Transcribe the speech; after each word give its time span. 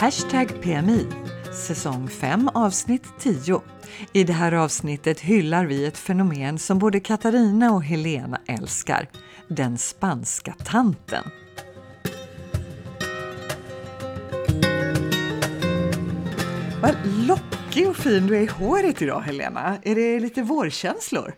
Hashtag 0.00 0.62
PMI, 0.62 1.06
säsong 1.66 2.08
5 2.08 2.48
avsnitt 2.54 3.02
10. 3.18 3.62
I 4.12 4.24
det 4.24 4.32
här 4.32 4.52
avsnittet 4.52 5.20
hyllar 5.20 5.66
vi 5.66 5.86
ett 5.86 5.98
fenomen 5.98 6.58
som 6.58 6.78
både 6.78 7.00
Katarina 7.00 7.72
och 7.72 7.84
Helena 7.84 8.40
älskar, 8.46 9.08
den 9.48 9.78
spanska 9.78 10.54
tanten. 10.64 11.24
Vad 16.82 16.96
lockig 17.28 17.88
och 17.88 17.96
fin 17.96 18.26
du 18.26 18.36
är 18.36 18.40
i 18.40 18.46
håret 18.46 19.02
idag 19.02 19.20
Helena. 19.20 19.78
Är 19.82 19.94
det 19.94 20.20
lite 20.20 20.42
vårkänslor? 20.42 21.34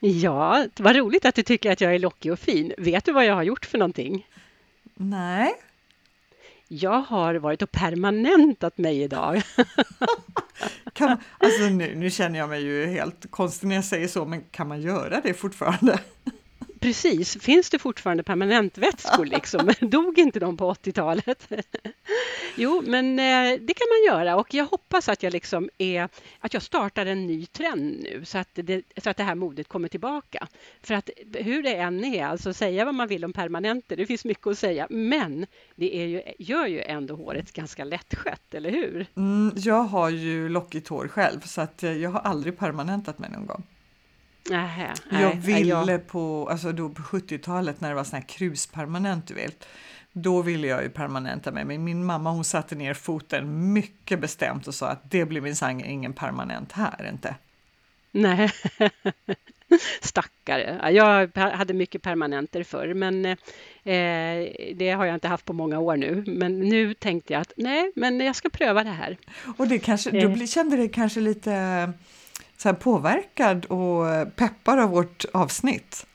Ja, 0.00 0.66
vad 0.78 0.96
roligt 0.96 1.24
att 1.24 1.34
du 1.34 1.42
tycker 1.42 1.72
att 1.72 1.80
jag 1.80 1.94
är 1.94 1.98
lockig 1.98 2.32
och 2.32 2.38
fin. 2.38 2.72
Vet 2.78 3.04
du 3.04 3.12
vad 3.12 3.26
jag 3.26 3.34
har 3.34 3.42
gjort 3.42 3.66
för 3.66 3.78
någonting? 3.78 4.26
Nej. 4.94 5.54
Jag 6.68 7.00
har 7.00 7.34
varit 7.34 7.62
och 7.62 7.72
permanentat 7.72 8.78
mig 8.78 9.02
idag. 9.02 9.42
kan, 10.92 11.18
alltså 11.38 11.62
nu, 11.64 11.94
nu 11.94 12.10
känner 12.10 12.38
jag 12.38 12.48
mig 12.48 12.62
ju 12.62 12.86
helt 12.86 13.30
konstig 13.30 13.68
när 13.68 13.74
jag 13.74 13.84
säger 13.84 14.08
så, 14.08 14.24
men 14.24 14.42
kan 14.50 14.68
man 14.68 14.80
göra 14.80 15.20
det 15.20 15.34
fortfarande? 15.34 15.98
Precis, 16.84 17.36
finns 17.42 17.70
det 17.70 17.78
fortfarande 17.78 18.22
permanentvätskor 18.22 19.24
liksom? 19.36 19.72
Dog 19.80 20.18
inte 20.18 20.40
de 20.40 20.56
på 20.56 20.74
80-talet? 20.74 21.48
jo, 22.56 22.82
men 22.86 23.18
eh, 23.18 23.60
det 23.60 23.74
kan 23.74 23.86
man 23.90 24.18
göra 24.18 24.36
och 24.36 24.54
jag 24.54 24.64
hoppas 24.64 25.08
att 25.08 25.22
jag 25.22 25.32
liksom 25.32 25.70
är, 25.78 26.08
att 26.40 26.54
jag 26.54 26.62
startar 26.62 27.06
en 27.06 27.26
ny 27.26 27.46
trend 27.46 28.02
nu 28.02 28.24
så 28.24 28.38
att 28.38 28.48
det, 28.54 28.82
så 28.96 29.10
att 29.10 29.16
det 29.16 29.22
här 29.22 29.34
modet 29.34 29.68
kommer 29.68 29.88
tillbaka. 29.88 30.48
För 30.82 30.94
att 30.94 31.10
hur 31.32 31.62
det 31.62 31.74
än 31.74 32.04
är, 32.04 32.26
alltså 32.26 32.54
säga 32.54 32.84
vad 32.84 32.94
man 32.94 33.08
vill 33.08 33.24
om 33.24 33.32
permanenter, 33.32 33.96
det 33.96 34.06
finns 34.06 34.24
mycket 34.24 34.46
att 34.46 34.58
säga, 34.58 34.86
men 34.90 35.46
det 35.76 35.96
är 35.96 36.06
ju, 36.06 36.22
gör 36.38 36.66
ju 36.66 36.82
ändå 36.82 37.16
håret 37.16 37.52
ganska 37.52 37.84
lättskött, 37.84 38.54
eller 38.54 38.70
hur? 38.70 39.06
Mm, 39.16 39.52
jag 39.56 39.82
har 39.82 40.10
ju 40.10 40.48
lockigt 40.48 40.88
hår 40.88 41.08
själv 41.08 41.40
så 41.40 41.60
att 41.60 41.82
eh, 41.82 41.92
jag 41.92 42.10
har 42.10 42.20
aldrig 42.20 42.58
permanentat 42.58 43.18
mig 43.18 43.30
någon 43.30 43.46
gång. 43.46 43.62
Nähä, 44.50 44.94
jag 45.10 45.34
ville 45.34 45.92
jag... 45.92 46.06
på, 46.06 46.48
alltså 46.50 46.72
då 46.72 46.88
på 46.88 47.02
70-talet 47.02 47.80
när 47.80 47.88
det 47.88 47.94
var 47.94 48.04
sån 48.04 48.18
här 48.18 48.28
kruspermanent 48.28 49.26
du 49.26 49.34
vet. 49.34 49.66
Då 50.12 50.42
ville 50.42 50.66
jag 50.66 50.82
ju 50.82 50.90
permanenta 50.90 51.50
mig, 51.50 51.64
men 51.64 51.84
min 51.84 52.04
mamma 52.04 52.30
hon 52.30 52.44
satte 52.44 52.74
ner 52.74 52.94
foten 52.94 53.72
mycket 53.72 54.20
bestämt 54.20 54.68
och 54.68 54.74
sa 54.74 54.88
att 54.88 55.10
det 55.10 55.24
blir 55.24 55.40
minsann 55.40 55.84
ingen 55.84 56.12
permanent 56.12 56.72
här 56.72 57.08
inte. 57.12 57.34
Nej, 58.12 58.50
stackare. 60.00 60.90
Jag 60.92 61.36
hade 61.36 61.74
mycket 61.74 62.02
permanenter 62.02 62.62
förr, 62.62 62.94
men 62.94 63.24
eh, 63.26 63.36
det 64.74 64.94
har 64.96 65.04
jag 65.04 65.14
inte 65.14 65.28
haft 65.28 65.44
på 65.44 65.52
många 65.52 65.78
år 65.78 65.96
nu. 65.96 66.24
Men 66.26 66.60
nu 66.60 66.94
tänkte 66.94 67.32
jag 67.32 67.40
att 67.40 67.52
nej, 67.56 67.92
men 67.96 68.20
jag 68.20 68.36
ska 68.36 68.48
pröva 68.48 68.84
det 68.84 68.90
här. 68.90 69.16
Och 69.56 69.68
det 69.68 69.78
kanske, 69.78 70.10
eh. 70.10 70.30
du 70.30 70.46
kände 70.46 70.76
dig 70.76 70.88
kanske 70.88 71.20
lite 71.20 71.92
så 72.64 72.68
här 72.68 72.76
påverkad 72.76 73.64
och 73.64 74.36
peppad 74.36 74.78
av 74.78 74.90
vårt 74.90 75.24
avsnitt? 75.32 76.06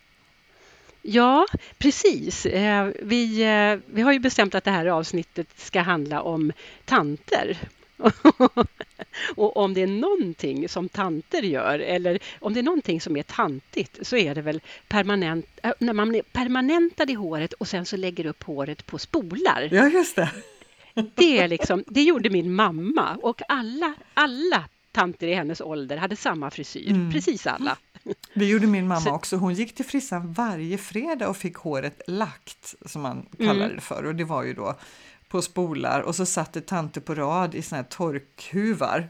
Ja, 1.01 1.45
precis. 1.77 2.45
Eh, 2.45 2.89
vi, 3.01 3.41
eh, 3.41 3.93
vi 3.93 4.01
har 4.01 4.11
ju 4.11 4.19
bestämt 4.19 4.55
att 4.55 4.63
det 4.63 4.71
här 4.71 4.85
avsnittet 4.85 5.47
ska 5.55 5.81
handla 5.81 6.21
om 6.21 6.51
tanter. 6.85 7.57
och 9.35 9.57
om 9.57 9.73
det 9.73 9.81
är 9.81 9.87
någonting 9.87 10.69
som 10.69 10.89
tanter 10.89 11.41
gör 11.41 11.79
eller 11.79 12.19
om 12.39 12.53
det 12.53 12.59
är 12.59 12.63
någonting 12.63 13.01
som 13.01 13.17
är 13.17 13.23
tantigt 13.23 13.99
så 14.01 14.17
är 14.17 14.35
det 14.35 14.41
väl 14.41 14.61
permanent, 14.87 15.45
äh, 15.63 15.71
när 15.79 15.93
man 15.93 16.15
är 16.15 16.21
permanentad 16.21 17.09
i 17.09 17.13
håret 17.13 17.53
och 17.53 17.67
sen 17.67 17.85
så 17.85 17.97
lägger 17.97 18.25
upp 18.25 18.43
håret 18.43 18.85
på 18.85 18.97
spolar. 18.97 19.69
Ja, 19.71 19.87
just 19.87 20.15
det. 20.15 20.29
Det, 21.15 21.39
är 21.39 21.47
liksom, 21.47 21.83
det 21.87 22.03
gjorde 22.03 22.29
min 22.29 22.53
mamma 22.55 23.17
och 23.21 23.41
alla, 23.47 23.93
alla 24.13 24.65
tanter 24.91 25.27
i 25.27 25.33
hennes 25.33 25.61
ålder 25.61 25.97
hade 25.97 26.15
samma 26.15 26.51
frisyr, 26.51 26.89
mm. 26.89 27.11
precis 27.11 27.47
alla. 27.47 27.77
Det 28.33 28.45
gjorde 28.45 28.67
min 28.67 28.87
mamma 28.87 29.01
Så... 29.01 29.11
också. 29.11 29.37
Hon 29.37 29.53
gick 29.53 29.75
till 29.75 29.85
frissan 29.85 30.33
varje 30.33 30.77
fredag 30.77 31.29
och 31.29 31.37
fick 31.37 31.55
håret 31.55 32.01
lagt, 32.07 32.75
som 32.85 33.01
man 33.01 33.25
kallade 33.37 33.63
mm. 33.63 33.75
det 33.75 33.81
för. 33.81 34.05
Och 34.05 34.15
det 34.15 34.23
var 34.23 34.43
ju 34.43 34.53
då 34.53 34.75
på 35.29 35.41
spolar 35.41 36.01
och 36.01 36.15
så 36.15 36.25
satt 36.25 36.53
det 36.53 36.61
tanter 36.61 37.01
på 37.01 37.15
rad 37.15 37.55
i 37.55 37.61
såna 37.61 37.81
här 37.81 37.89
torkhuvar. 37.89 39.07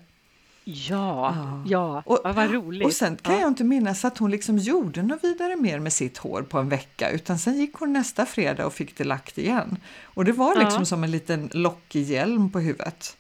Ja, 0.63 1.35
ja, 1.35 1.63
ja. 1.67 2.03
Och, 2.05 2.35
vad 2.35 2.51
roligt. 2.51 2.85
Och 2.85 2.93
sen 2.93 3.17
kan 3.17 3.33
ja. 3.33 3.41
jag 3.41 3.47
inte 3.47 3.63
minnas 3.63 4.05
att 4.05 4.17
hon 4.17 4.31
liksom 4.31 4.57
gjorde 4.57 5.03
något 5.03 5.23
vidare 5.23 5.55
mer 5.55 5.79
med 5.79 5.93
sitt 5.93 6.17
hår 6.17 6.41
på 6.41 6.57
en 6.57 6.69
vecka, 6.69 7.11
utan 7.11 7.39
sen 7.39 7.57
gick 7.57 7.73
hon 7.73 7.93
nästa 7.93 8.25
fredag 8.25 8.65
och 8.65 8.73
fick 8.73 8.97
det 8.97 9.03
lagt 9.03 9.37
igen. 9.37 9.77
Och 10.03 10.25
det 10.25 10.31
var 10.31 10.55
liksom 10.55 10.81
ja. 10.81 10.85
som 10.85 11.03
en 11.03 11.11
liten 11.11 11.49
lockig 11.53 12.03
hjälm 12.03 12.51
på 12.51 12.59
huvudet. 12.59 13.17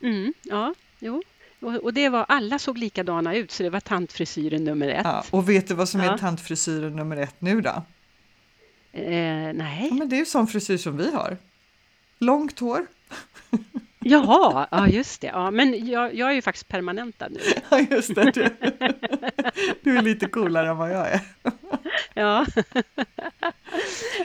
Mm, 0.00 0.34
ja, 0.42 0.74
jo. 0.98 1.22
Och, 1.62 1.94
det 1.94 2.08
var, 2.08 2.26
alla 2.28 2.58
såg 2.58 2.78
likadana 2.78 3.34
ut, 3.34 3.50
så 3.50 3.62
det 3.62 3.70
var 3.70 3.80
tantfrisyren 3.80 4.64
nummer 4.64 4.88
ett. 4.88 5.04
Ja, 5.04 5.24
och 5.30 5.48
vet 5.48 5.68
du 5.68 5.74
vad 5.74 5.88
som 5.88 6.00
ja. 6.00 6.12
är 6.12 6.18
tantfrisyren 6.18 6.96
nummer 6.96 7.16
ett 7.16 7.34
nu 7.38 7.60
då? 7.60 7.82
Eh, 8.92 9.52
nej. 9.54 9.88
Ja, 9.90 9.94
men 9.94 10.08
det 10.08 10.16
är 10.16 10.18
ju 10.18 10.24
sån 10.24 10.46
frisyr 10.46 10.76
som 10.76 10.96
vi 10.96 11.12
har. 11.12 11.36
Långt 12.18 12.58
hår. 12.58 12.86
Jaha, 13.98 14.66
ja 14.70 14.88
just 14.88 15.20
det. 15.20 15.26
Ja, 15.26 15.50
men 15.50 15.86
jag, 15.86 16.14
jag 16.14 16.30
är 16.30 16.34
ju 16.34 16.42
faktiskt 16.42 16.68
permanentad 16.68 17.28
nu. 17.30 17.40
Ja, 17.70 17.80
just 17.90 18.14
det. 18.14 18.30
Du, 18.30 18.48
du 19.82 19.98
är 19.98 20.02
lite 20.02 20.26
coolare 20.26 20.68
än 20.68 20.76
vad 20.76 20.90
jag 20.90 21.10
är. 21.10 21.20
Ja. 22.14 22.46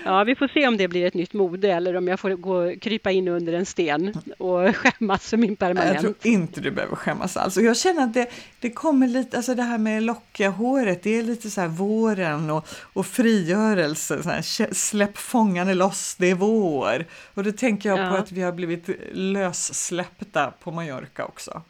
ja, 0.05 0.23
vi 0.23 0.35
får 0.35 0.47
se 0.47 0.67
om 0.67 0.77
det 0.77 0.87
blir 0.87 1.05
ett 1.05 1.13
nytt 1.13 1.33
mode 1.33 1.71
eller 1.71 1.95
om 1.95 2.07
jag 2.07 2.19
får 2.19 2.29
gå, 2.29 2.75
krypa 2.81 3.11
in 3.11 3.27
under 3.27 3.53
en 3.53 3.65
sten 3.65 4.13
och 4.37 4.75
skämmas 4.75 5.29
för 5.29 5.37
min 5.37 5.55
permanent. 5.55 5.93
Jag 5.93 6.01
tror 6.01 6.33
inte 6.33 6.61
du 6.61 6.71
behöver 6.71 6.95
skämmas 6.95 7.37
alls. 7.37 7.57
Och 7.57 7.63
jag 7.63 7.77
känner 7.77 8.03
att 8.03 8.13
det, 8.13 8.29
det 8.59 8.69
kommer 8.69 9.07
lite, 9.07 9.37
alltså 9.37 9.55
det 9.55 9.63
här 9.63 9.77
med 9.77 10.03
lockiga 10.03 10.49
håret, 10.49 11.03
det 11.03 11.19
är 11.19 11.23
lite 11.23 11.49
så 11.49 11.61
här 11.61 11.67
våren 11.67 12.49
och, 12.49 12.67
och 12.93 13.05
frigörelse, 13.05 14.23
så 14.23 14.29
här, 14.29 14.73
släpp 14.73 15.17
fångarna 15.17 15.73
loss, 15.73 16.15
det 16.15 16.29
är 16.29 16.35
vår. 16.35 17.05
Och 17.33 17.43
då 17.43 17.51
tänker 17.51 17.89
jag 17.89 17.99
ja. 17.99 18.09
på 18.09 18.15
att 18.15 18.31
vi 18.31 18.41
har 18.41 18.51
blivit 18.51 18.89
lössläppta 19.11 20.51
på 20.59 20.71
Mallorca 20.71 21.25
också. 21.25 21.61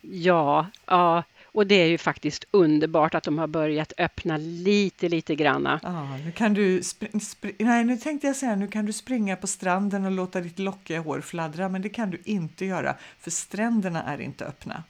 Ja, 0.00 0.66
ja, 0.86 1.22
och 1.52 1.66
det 1.66 1.74
är 1.74 1.86
ju 1.86 1.98
faktiskt 1.98 2.44
underbart 2.50 3.14
att 3.14 3.24
de 3.24 3.38
har 3.38 3.46
börjat 3.46 3.92
öppna 3.98 4.36
lite, 4.36 5.08
lite 5.08 5.34
granna. 5.34 5.80
Ah, 5.82 6.16
nu 6.16 6.32
kan 6.32 6.54
du 6.54 6.82
nej, 7.58 7.84
nu 7.84 7.96
tänkte 7.96 8.26
jag 8.26 8.36
säga 8.36 8.56
nu 8.56 8.68
kan 8.68 8.86
du 8.86 8.92
springa 8.92 9.36
på 9.36 9.46
stranden 9.46 10.04
och 10.04 10.10
låta 10.10 10.40
ditt 10.40 10.58
lockiga 10.58 11.00
hår 11.00 11.20
fladdra, 11.20 11.68
men 11.68 11.82
det 11.82 11.88
kan 11.88 12.10
du 12.10 12.22
inte 12.24 12.64
göra, 12.64 12.96
för 13.20 13.30
stränderna 13.30 14.02
är 14.02 14.20
inte 14.20 14.44
öppna. 14.44 14.82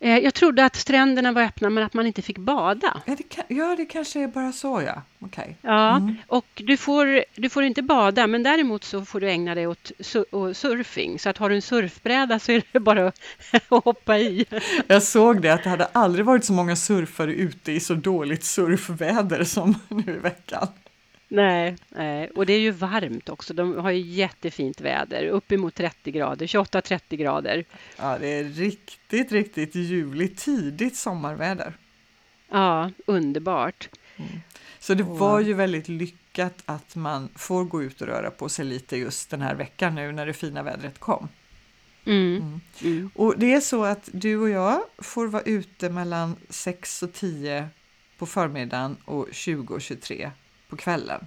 Eh, 0.00 0.18
jag 0.18 0.34
trodde 0.34 0.64
att 0.64 0.76
stränderna 0.76 1.32
var 1.32 1.42
öppna 1.42 1.70
men 1.70 1.84
att 1.84 1.94
man 1.94 2.06
inte 2.06 2.22
fick 2.22 2.38
bada. 2.38 3.02
Ja, 3.06 3.16
det, 3.16 3.54
ja, 3.54 3.74
det 3.76 3.86
kanske 3.86 4.20
är 4.20 4.28
bara 4.28 4.52
så 4.52 4.82
ja. 4.86 5.02
Okay. 5.20 5.54
Ja, 5.60 5.96
mm. 5.96 6.16
och 6.26 6.46
du 6.54 6.76
får, 6.76 7.24
du 7.34 7.48
får 7.48 7.64
inte 7.64 7.82
bada 7.82 8.26
men 8.26 8.42
däremot 8.42 8.84
så 8.84 9.04
får 9.04 9.20
du 9.20 9.30
ägna 9.30 9.54
dig 9.54 9.66
åt 9.66 9.92
surfing. 10.54 11.18
Så 11.18 11.28
att 11.28 11.38
har 11.38 11.48
du 11.48 11.54
en 11.54 11.62
surfbräda 11.62 12.38
så 12.38 12.52
är 12.52 12.62
det 12.72 12.80
bara 12.80 13.06
att 13.68 13.84
hoppa 13.84 14.18
i. 14.18 14.44
Jag 14.86 15.02
såg 15.02 15.42
det 15.42 15.50
att 15.50 15.64
det 15.64 15.70
hade 15.70 15.86
aldrig 15.92 16.24
varit 16.24 16.44
så 16.44 16.52
många 16.52 16.76
surfare 16.76 17.32
ute 17.32 17.72
i 17.72 17.80
så 17.80 17.94
dåligt 17.94 18.44
surfväder 18.44 19.44
som 19.44 19.74
nu 19.88 20.12
i 20.12 20.18
veckan. 20.18 20.68
Nej, 21.28 21.76
nej, 21.88 22.30
och 22.30 22.46
det 22.46 22.52
är 22.52 22.60
ju 22.60 22.70
varmt 22.70 23.28
också. 23.28 23.54
De 23.54 23.78
har 23.78 23.90
ju 23.90 24.00
jättefint 24.00 24.80
väder, 24.80 25.26
uppemot 25.26 25.74
30 25.74 26.10
grader, 26.10 26.46
28-30 26.46 27.16
grader. 27.16 27.64
Ja, 27.96 28.18
det 28.18 28.28
är 28.28 28.44
riktigt, 28.44 29.32
riktigt 29.32 29.74
juligt, 29.74 30.38
tidigt 30.38 30.96
sommarväder. 30.96 31.72
Ja, 32.48 32.90
underbart. 33.06 33.88
Mm. 34.16 34.30
Så 34.78 34.94
det 34.94 35.02
var 35.02 35.40
ju 35.40 35.54
väldigt 35.54 35.88
lyckat 35.88 36.62
att 36.64 36.96
man 36.96 37.28
får 37.34 37.64
gå 37.64 37.82
ut 37.82 38.00
och 38.00 38.06
röra 38.06 38.30
på 38.30 38.48
sig 38.48 38.64
lite 38.64 38.96
just 38.96 39.30
den 39.30 39.40
här 39.40 39.54
veckan 39.54 39.94
nu 39.94 40.12
när 40.12 40.26
det 40.26 40.32
fina 40.32 40.62
vädret 40.62 40.98
kom. 40.98 41.28
Mm. 42.04 42.36
Mm. 42.36 42.60
Mm. 42.82 43.10
Och 43.14 43.34
det 43.38 43.52
är 43.52 43.60
så 43.60 43.84
att 43.84 44.08
du 44.12 44.36
och 44.36 44.50
jag 44.50 44.80
får 44.98 45.26
vara 45.26 45.42
ute 45.42 45.90
mellan 45.90 46.36
6 46.48 47.02
och 47.02 47.12
10 47.12 47.68
på 48.18 48.26
förmiddagen 48.26 48.96
och 49.04 49.28
20 49.32 49.74
och 49.74 49.82
23 49.82 50.30
på 50.68 50.76
kvällen. 50.76 51.26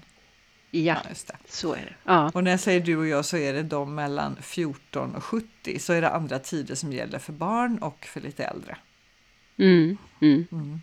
Ja, 0.71 0.97
ja 1.07 1.35
så 1.49 1.73
är 1.73 1.81
det. 1.81 1.93
Ja. 2.03 2.31
Och 2.33 2.43
när 2.43 2.51
jag 2.51 2.59
säger 2.59 2.79
du 2.79 2.97
och 2.97 3.07
jag 3.07 3.25
så 3.25 3.37
är 3.37 3.53
det 3.53 3.63
de 3.63 3.95
mellan 3.95 4.35
14 4.41 5.15
och 5.15 5.23
70, 5.23 5.79
så 5.79 5.93
är 5.93 6.01
det 6.01 6.09
andra 6.09 6.39
tider 6.39 6.75
som 6.75 6.93
gäller 6.93 7.19
för 7.19 7.33
barn 7.33 7.77
och 7.77 8.05
för 8.05 8.21
lite 8.21 8.43
äldre. 8.43 8.77
Mm, 9.57 9.97
mm. 10.21 10.47
mm. 10.51 10.81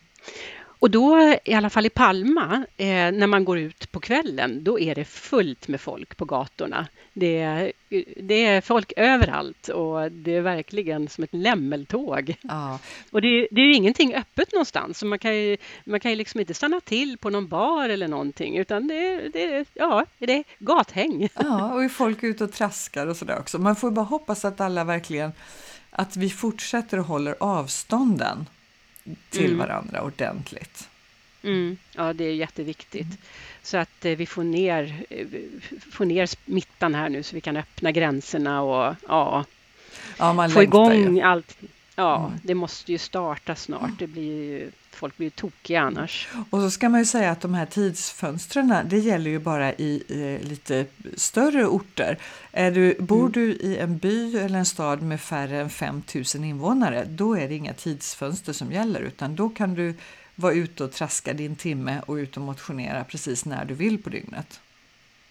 Och 0.87 0.91
då, 0.91 1.37
i 1.44 1.55
alla 1.55 1.71
fall 1.71 1.87
i 1.87 1.91
Palma, 1.91 2.65
eh, 2.77 2.87
när 2.87 3.27
man 3.27 3.44
går 3.44 3.59
ut 3.59 3.93
på 3.93 4.00
kvällen, 4.00 4.65
då 4.65 4.81
är 4.81 4.94
det 4.94 5.05
fullt 5.05 5.69
med 5.69 5.81
folk 5.81 6.17
på 6.17 6.25
gatorna. 6.25 6.87
Det 7.12 7.38
är, 7.38 7.73
det 8.17 8.44
är 8.44 8.61
folk 8.61 8.93
överallt 8.97 9.69
och 9.69 10.12
det 10.12 10.35
är 10.35 10.41
verkligen 10.41 11.09
som 11.09 11.25
ett 11.25 11.35
lämmeltåg. 11.35 12.37
Ja. 12.43 12.79
Och 13.11 13.23
det, 13.23 13.49
det 13.50 13.61
är 13.61 13.65
ju 13.65 13.75
ingenting 13.75 14.15
öppet 14.15 14.53
någonstans, 14.53 14.99
så 14.99 15.06
man 15.06 15.19
kan 15.19 15.37
ju, 15.37 15.56
man 15.85 16.00
kan 16.00 16.11
ju 16.11 16.17
liksom 16.17 16.41
inte 16.41 16.55
stanna 16.55 16.81
till 16.81 17.19
på 17.19 17.31
någon 17.31 17.49
bar 17.49 17.88
eller 17.88 18.09
någonting, 18.09 18.56
utan 18.56 18.88
det, 18.88 19.29
det, 19.29 19.69
ja, 19.75 20.06
det 20.19 20.33
är 20.33 20.44
gathäng. 20.59 21.29
Ja, 21.35 21.75
och 21.75 21.85
är 21.85 21.88
folk 21.88 22.23
ute 22.23 22.44
och 22.44 22.53
traskar 22.53 23.06
och 23.06 23.17
sådär 23.17 23.38
också. 23.38 23.59
Man 23.59 23.77
får 23.77 23.91
bara 23.91 24.05
hoppas 24.05 24.44
att 24.44 24.61
alla 24.61 24.85
verkligen, 24.85 25.33
att 25.91 26.17
vi 26.17 26.31
fortsätter 26.31 26.99
och 26.99 27.06
håller 27.06 27.37
avstånden 27.41 28.47
till 29.31 29.47
mm. 29.47 29.58
varandra 29.58 30.03
ordentligt. 30.03 30.88
Mm. 31.43 31.76
Ja, 31.93 32.12
det 32.12 32.25
är 32.25 32.35
jätteviktigt. 32.35 33.06
Mm. 33.06 33.17
Så 33.62 33.76
att 33.76 34.05
eh, 34.05 34.17
vi 34.17 34.26
får 34.26 34.44
ner, 34.44 35.05
eh, 35.11 35.26
får 35.91 36.05
ner 36.05 36.26
smittan 36.26 36.94
här 36.94 37.08
nu 37.08 37.23
så 37.23 37.35
vi 37.35 37.41
kan 37.41 37.56
öppna 37.56 37.93
gränserna 37.93 38.62
och 38.62 38.94
ja, 39.08 39.44
ja 40.19 40.49
få 40.49 40.62
igång 40.62 41.17
ju. 41.17 41.23
allt. 41.23 41.58
Ja, 41.94 42.26
mm. 42.26 42.38
det 42.43 42.55
måste 42.55 42.93
ju 42.93 42.99
starta 42.99 43.55
snart. 43.55 43.99
Det 43.99 44.06
blir 44.06 44.23
ju, 44.23 44.70
folk 44.96 45.16
blir 45.16 45.26
ju 45.26 45.31
tokiga 45.31 45.81
annars. 45.81 46.28
Och 46.50 46.60
så 46.60 46.70
ska 46.70 46.88
man 46.88 47.00
ju 47.00 47.06
säga 47.06 47.31
att 47.31 47.40
de 47.40 47.54
här 47.54 47.66
tidsfönstren, 47.66 48.75
det 48.84 48.98
gäller 48.98 49.31
ju 49.31 49.38
bara 49.38 49.72
i 49.72 50.02
eh, 50.08 50.48
lite 50.48 50.87
större 51.16 51.66
orter. 51.66 52.19
Är 52.52 52.70
du, 52.70 52.96
bor 53.00 53.20
mm. 53.20 53.32
du 53.32 53.52
i 53.52 53.78
en 53.78 53.98
by 53.98 54.38
eller 54.38 54.58
en 54.58 54.66
stad 54.66 55.02
med 55.02 55.20
färre 55.20 55.60
än 55.60 55.70
5000 55.70 56.44
invånare, 56.44 57.04
då 57.04 57.37
är 57.37 57.48
det 57.48 57.54
inga 57.54 57.72
tidsfönster 57.72 58.52
som 58.52 58.72
gäller, 58.72 59.00
utan 59.00 59.37
då 59.37 59.48
kan 59.48 59.75
du 59.75 59.94
vara 60.34 60.52
ute 60.52 60.84
och 60.84 60.93
traska 60.93 61.32
din 61.32 61.56
timme 61.56 62.00
och 62.06 62.14
ut 62.14 62.37
och 62.37 62.42
motionera 62.42 63.04
precis 63.04 63.44
när 63.44 63.64
du 63.64 63.75
vill 63.75 64.02
på 64.02 64.10
dygnet. 64.10 64.60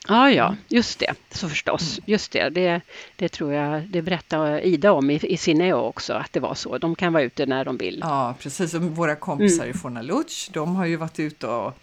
Ja, 0.07 0.31
ja, 0.31 0.47
mm. 0.47 0.57
just 0.67 0.99
det, 0.99 1.13
så 1.31 1.49
förstås. 1.49 1.97
Mm. 1.97 2.03
Just 2.11 2.31
det, 2.31 2.49
det, 2.49 2.81
det 3.15 3.29
tror 3.29 3.53
jag, 3.53 3.83
det 3.83 4.01
berättade 4.01 4.67
Ida 4.67 4.91
om 4.91 5.09
i, 5.09 5.15
i 5.15 5.37
Sineo 5.37 5.75
också, 5.75 6.13
att 6.13 6.33
det 6.33 6.39
var 6.39 6.55
så. 6.55 6.77
De 6.77 6.95
kan 6.95 7.13
vara 7.13 7.23
ute 7.23 7.45
när 7.45 7.65
de 7.65 7.77
vill. 7.77 7.99
Ja, 8.03 8.35
precis. 8.39 8.73
Och 8.73 8.81
våra 8.81 9.15
kompisar 9.15 9.63
mm. 9.63 9.75
i 9.75 9.79
Fornaluch, 9.79 10.49
de 10.53 10.75
har 10.75 10.85
ju 10.85 10.95
varit 10.95 11.19
ute 11.19 11.47
och 11.47 11.73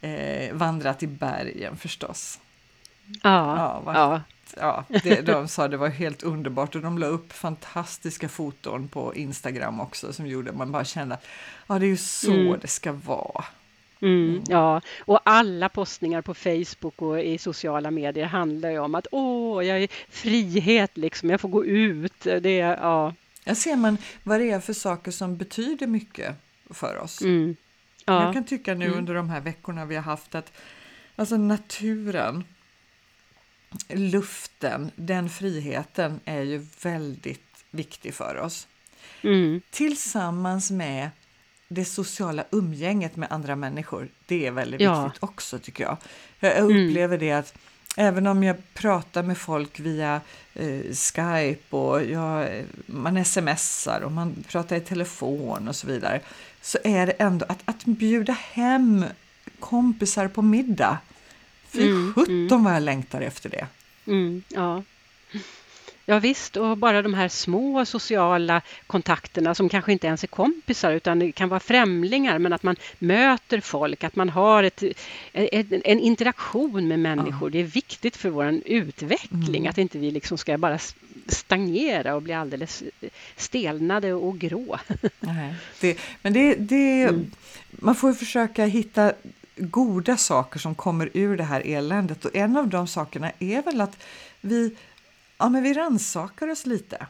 eh, 0.00 0.52
vandrat 0.52 1.02
i 1.02 1.06
bergen 1.06 1.76
förstås. 1.76 2.38
Ja, 3.22 3.56
ja, 3.56 3.80
var, 3.84 3.94
ja. 3.94 4.22
ja 4.56 4.84
det, 5.02 5.20
de 5.20 5.48
sa 5.48 5.68
det 5.68 5.76
var 5.76 5.88
helt 5.88 6.22
underbart 6.22 6.74
och 6.74 6.82
de 6.82 6.98
la 6.98 7.06
upp 7.06 7.32
fantastiska 7.32 8.28
foton 8.28 8.88
på 8.88 9.14
Instagram 9.14 9.80
också 9.80 10.12
som 10.12 10.26
gjorde 10.26 10.50
att 10.50 10.56
man 10.56 10.72
bara 10.72 10.84
kände 10.84 11.14
att 11.14 11.26
ja, 11.66 11.78
det 11.78 11.86
är 11.86 11.88
ju 11.88 11.96
så 11.96 12.32
mm. 12.32 12.58
det 12.60 12.68
ska 12.68 12.92
vara. 12.92 13.44
Mm, 14.00 14.30
mm, 14.30 14.44
ja, 14.48 14.80
och 15.00 15.20
alla 15.24 15.68
postningar 15.68 16.22
på 16.22 16.34
Facebook 16.34 17.02
och 17.02 17.20
i 17.20 17.38
sociala 17.38 17.90
medier 17.90 18.26
handlar 18.26 18.70
ju 18.70 18.78
om 18.78 18.94
att 18.94 19.06
åh, 19.10 19.66
jag 19.66 19.82
är 19.82 19.88
frihet 20.08 20.96
liksom, 20.96 21.30
jag 21.30 21.40
får 21.40 21.48
gå 21.48 21.64
ut. 21.64 22.22
Det, 22.22 22.56
ja. 22.56 23.14
Jag 23.44 23.56
ser 23.56 23.76
man 23.76 23.98
vad 24.22 24.40
det 24.40 24.50
är 24.50 24.60
för 24.60 24.72
saker 24.72 25.10
som 25.10 25.36
betyder 25.36 25.86
mycket 25.86 26.36
för 26.70 26.98
oss. 26.98 27.22
Mm. 27.22 27.56
Ja. 28.04 28.24
Jag 28.24 28.34
kan 28.34 28.44
tycka 28.44 28.74
nu 28.74 28.84
mm. 28.84 28.98
under 28.98 29.14
de 29.14 29.30
här 29.30 29.40
veckorna 29.40 29.84
vi 29.84 29.94
har 29.94 30.02
haft 30.02 30.34
att 30.34 30.52
alltså 31.16 31.36
naturen, 31.36 32.44
luften, 33.88 34.90
den 34.96 35.30
friheten 35.30 36.20
är 36.24 36.42
ju 36.42 36.66
väldigt 36.82 37.64
viktig 37.70 38.14
för 38.14 38.36
oss. 38.36 38.68
Mm. 39.22 39.60
Tillsammans 39.70 40.70
med 40.70 41.10
det 41.68 41.84
sociala 41.84 42.44
umgänget 42.50 43.16
med 43.16 43.32
andra 43.32 43.56
människor, 43.56 44.08
det 44.26 44.46
är 44.46 44.50
väldigt 44.50 44.80
ja. 44.80 45.04
viktigt 45.04 45.22
också 45.22 45.58
tycker 45.58 45.84
jag. 45.84 45.96
Jag 46.40 46.56
mm. 46.56 46.64
upplever 46.64 47.16
mm. 47.16 47.26
det 47.26 47.32
att 47.32 47.54
även 47.96 48.26
om 48.26 48.42
jag 48.42 48.56
pratar 48.74 49.22
med 49.22 49.38
folk 49.38 49.80
via 49.80 50.20
eh, 50.54 50.80
Skype 50.92 51.76
och 51.76 52.04
jag, 52.04 52.64
man 52.86 53.24
smsar 53.24 54.00
och 54.00 54.12
man 54.12 54.44
pratar 54.48 54.76
i 54.76 54.80
telefon 54.80 55.68
och 55.68 55.76
så 55.76 55.86
vidare, 55.86 56.20
så 56.62 56.78
är 56.84 57.06
det 57.06 57.12
ändå 57.12 57.46
att, 57.48 57.58
att 57.64 57.84
bjuda 57.84 58.32
hem 58.32 59.04
kompisar 59.60 60.28
på 60.28 60.42
middag. 60.42 60.98
Fy 61.68 61.88
mm, 61.88 62.14
sjutton 62.14 62.52
mm. 62.52 62.64
vad 62.64 62.74
jag 62.74 62.82
längtar 62.82 63.20
efter 63.20 63.50
det. 63.50 63.66
Mm, 64.06 64.42
ja. 64.48 64.82
Ja 66.10 66.18
visst, 66.18 66.56
och 66.56 66.78
bara 66.78 67.02
de 67.02 67.14
här 67.14 67.28
små 67.28 67.84
sociala 67.84 68.62
kontakterna 68.86 69.54
som 69.54 69.68
kanske 69.68 69.92
inte 69.92 70.06
ens 70.06 70.22
är 70.22 70.28
kompisar 70.28 70.92
utan 70.92 71.32
kan 71.32 71.48
vara 71.48 71.60
främlingar 71.60 72.38
men 72.38 72.52
att 72.52 72.62
man 72.62 72.76
möter 72.98 73.60
folk, 73.60 74.04
att 74.04 74.16
man 74.16 74.28
har 74.28 74.62
ett, 74.62 74.82
ett 75.32 75.66
en 75.84 76.00
interaktion 76.00 76.88
med 76.88 77.00
människor. 77.00 77.50
Det 77.50 77.58
är 77.58 77.64
viktigt 77.64 78.16
för 78.16 78.30
vår 78.30 78.60
utveckling 78.64 79.62
mm. 79.62 79.70
att 79.70 79.78
inte 79.78 79.98
vi 79.98 80.10
liksom 80.10 80.38
ska 80.38 80.58
bara 80.58 80.78
stagnera 81.26 82.14
och 82.14 82.22
bli 82.22 82.32
alldeles 82.32 82.82
stelnade 83.36 84.12
och 84.12 84.38
grå. 84.38 84.78
Nej, 85.20 85.54
det, 85.80 85.98
men 86.22 86.32
det, 86.32 86.54
det 86.54 87.02
mm. 87.02 87.30
man 87.70 87.94
får 87.94 88.12
försöka 88.12 88.64
hitta 88.64 89.12
goda 89.56 90.16
saker 90.16 90.58
som 90.58 90.74
kommer 90.74 91.10
ur 91.14 91.36
det 91.36 91.44
här 91.44 91.62
eländet 91.64 92.24
och 92.24 92.36
en 92.36 92.56
av 92.56 92.68
de 92.68 92.86
sakerna 92.86 93.32
är 93.38 93.62
väl 93.62 93.80
att 93.80 93.96
vi 94.40 94.76
ja, 95.38 95.48
men 95.48 95.62
vi 95.62 95.72
rannsakar 95.74 96.48
oss 96.48 96.66
lite. 96.66 97.06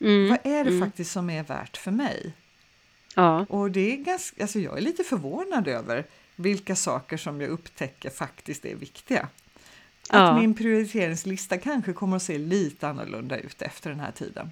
Mm, 0.00 0.28
Vad 0.28 0.38
är 0.44 0.64
det 0.64 0.70
mm. 0.70 0.80
faktiskt 0.80 1.12
som 1.12 1.30
är 1.30 1.42
värt 1.42 1.76
för 1.76 1.90
mig? 1.90 2.32
Ja. 3.14 3.46
Och 3.48 3.70
det 3.70 3.92
är 3.92 3.96
ganska, 3.96 4.42
alltså 4.42 4.58
jag 4.58 4.78
är 4.78 4.82
lite 4.82 5.04
förvånad 5.04 5.68
över 5.68 6.04
vilka 6.36 6.76
saker 6.76 7.16
som 7.16 7.40
jag 7.40 7.50
upptäcker 7.50 8.10
faktiskt 8.10 8.64
är 8.64 8.74
viktiga. 8.74 9.28
Att 10.08 10.28
ja. 10.28 10.38
min 10.38 10.54
prioriteringslista 10.54 11.58
kanske 11.58 11.92
kommer 11.92 12.16
att 12.16 12.22
se 12.22 12.38
lite 12.38 12.88
annorlunda 12.88 13.38
ut 13.38 13.62
efter 13.62 13.90
den 13.90 14.00
här 14.00 14.12
tiden. 14.12 14.50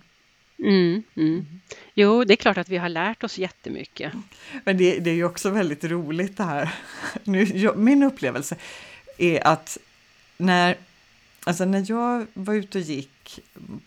Mm, 0.58 1.02
mm. 1.14 1.60
Jo, 1.94 2.24
det 2.24 2.34
är 2.34 2.36
klart 2.36 2.58
att 2.58 2.68
vi 2.68 2.76
har 2.76 2.88
lärt 2.88 3.24
oss 3.24 3.38
jättemycket. 3.38 4.12
Men 4.64 4.76
det, 4.76 4.98
det 4.98 5.10
är 5.10 5.14
ju 5.14 5.24
också 5.24 5.50
väldigt 5.50 5.84
roligt 5.84 6.36
det 6.36 6.44
här. 6.44 6.74
Nu, 7.24 7.44
jag, 7.44 7.78
min 7.78 8.02
upplevelse 8.02 8.56
är 9.18 9.46
att 9.46 9.78
när 10.36 10.76
Alltså 11.48 11.64
när 11.64 11.84
jag 11.88 12.26
var 12.34 12.54
ute 12.54 12.78
och 12.78 12.84
gick 12.84 13.40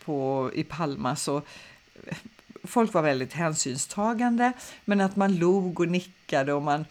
på, 0.06 0.52
i 0.54 0.64
Palma 0.64 1.16
så 1.16 1.42
folk 2.64 2.94
var 2.94 3.02
väldigt 3.02 3.34
hänsynstagande, 3.34 4.52
men 4.86 5.02
att 5.02 5.16
man 5.16 5.36
log 5.36 5.80
och 5.80 5.88
nickade 5.88 6.54
och 6.54 6.62
man 6.62 6.86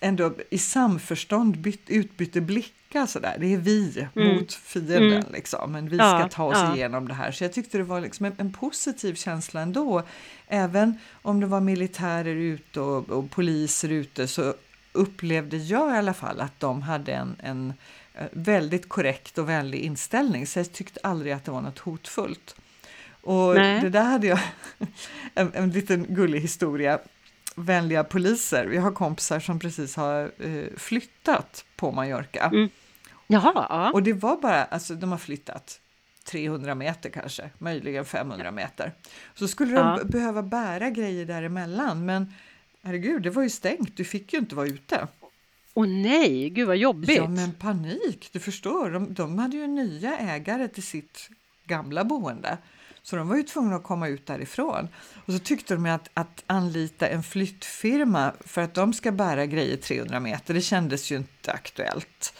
ändå 0.00 0.34
i 0.50 0.58
samförstånd 0.58 1.58
byt, 1.58 1.90
utbytte 1.90 2.40
blickar 2.40 3.06
sådär. 3.06 3.36
Det 3.40 3.54
är 3.54 3.58
vi 3.58 4.06
mm. 4.14 4.34
mot 4.34 4.52
fienden 4.52 5.12
mm. 5.12 5.32
liksom, 5.32 5.72
men 5.72 5.88
vi 5.88 5.96
ska 5.96 6.04
ja, 6.04 6.28
ta 6.32 6.44
oss 6.44 6.56
ja. 6.56 6.74
igenom 6.74 7.08
det 7.08 7.14
här. 7.14 7.32
Så 7.32 7.44
jag 7.44 7.52
tyckte 7.52 7.78
det 7.78 7.84
var 7.84 8.00
liksom 8.00 8.26
en, 8.26 8.34
en, 8.38 8.52
positiv 8.52 9.14
känsla 9.14 9.60
ändå. 9.60 10.02
Även 10.46 10.98
om 11.22 11.40
det 11.40 11.46
var 11.46 11.60
militärer 11.60 12.36
ute 12.36 12.80
och, 12.80 13.10
och 13.10 13.30
poliser 13.30 13.88
ute 13.88 14.28
så 14.28 14.54
upplevde 14.92 15.56
jag 15.56 15.94
i 15.94 15.98
alla 15.98 16.14
fall 16.14 16.40
att 16.40 16.60
de 16.60 16.82
hade 16.82 17.12
en, 17.12 17.36
en 17.42 17.72
väldigt 18.32 18.88
korrekt 18.88 19.38
och 19.38 19.48
vänlig 19.48 19.80
inställning 19.80 20.46
så 20.46 20.58
jag 20.58 20.72
tyckte 20.72 21.00
aldrig 21.02 21.32
att 21.32 21.44
det 21.44 21.50
var 21.50 21.60
något 21.60 21.78
hotfullt. 21.78 22.56
Och 23.20 23.54
Nej. 23.54 23.80
det 23.80 23.88
där 23.88 24.04
hade 24.04 24.26
jag 24.26 24.38
en, 25.34 25.50
en 25.54 25.70
liten 25.70 26.06
gullig 26.08 26.40
historia. 26.40 26.98
Vänliga 27.54 28.04
poliser. 28.04 28.66
Vi 28.66 28.76
har 28.76 28.92
kompisar 28.92 29.40
som 29.40 29.58
precis 29.58 29.96
har 29.96 30.30
eh, 30.38 30.76
flyttat 30.76 31.64
på 31.76 31.92
Mallorca. 31.92 32.50
Mm. 32.52 32.68
Jaha, 33.26 33.66
ja. 33.68 33.90
Och 33.92 34.02
det 34.02 34.12
var 34.12 34.36
bara, 34.36 34.64
alltså 34.64 34.94
de 34.94 35.10
har 35.10 35.18
flyttat 35.18 35.80
300 36.24 36.74
meter 36.74 37.10
kanske, 37.10 37.50
möjligen 37.58 38.04
500 38.04 38.50
meter. 38.50 38.92
Så 39.34 39.48
skulle 39.48 39.72
de 39.72 39.98
ja. 39.98 40.04
behöva 40.04 40.42
bära 40.42 40.90
grejer 40.90 41.24
däremellan, 41.24 42.06
men 42.06 42.34
herregud, 42.82 43.22
det 43.22 43.30
var 43.30 43.42
ju 43.42 43.50
stängt, 43.50 43.96
du 43.96 44.04
fick 44.04 44.32
ju 44.32 44.38
inte 44.38 44.54
vara 44.54 44.66
ute. 44.66 45.08
Åh 45.78 45.86
nej, 45.86 46.50
gud 46.50 46.66
vad 46.66 46.76
jobbigt! 46.76 47.16
Ja, 47.16 47.28
men 47.28 47.52
panik, 47.52 48.28
du 48.32 48.40
förstår. 48.40 48.90
De, 48.90 49.14
de 49.14 49.38
hade 49.38 49.56
ju 49.56 49.66
nya 49.66 50.18
ägare 50.18 50.68
till 50.68 50.82
sitt 50.82 51.30
gamla 51.64 52.04
boende. 52.04 52.58
Så 53.02 53.16
de 53.16 53.28
var 53.28 53.36
ju 53.36 53.42
tvungna 53.42 53.76
att 53.76 53.82
komma 53.82 54.08
ut 54.08 54.26
därifrån. 54.26 54.88
Och 55.26 55.32
så 55.32 55.38
tyckte 55.38 55.74
de 55.74 55.86
att, 55.86 56.08
att 56.14 56.44
anlita 56.46 57.08
en 57.08 57.22
flyttfirma 57.22 58.32
för 58.40 58.62
att 58.62 58.74
de 58.74 58.92
ska 58.92 59.12
bära 59.12 59.46
grejer 59.46 59.76
300 59.76 60.20
meter, 60.20 60.54
det 60.54 60.60
kändes 60.60 61.12
ju 61.12 61.16
inte 61.16 61.52
aktuellt. 61.52 62.34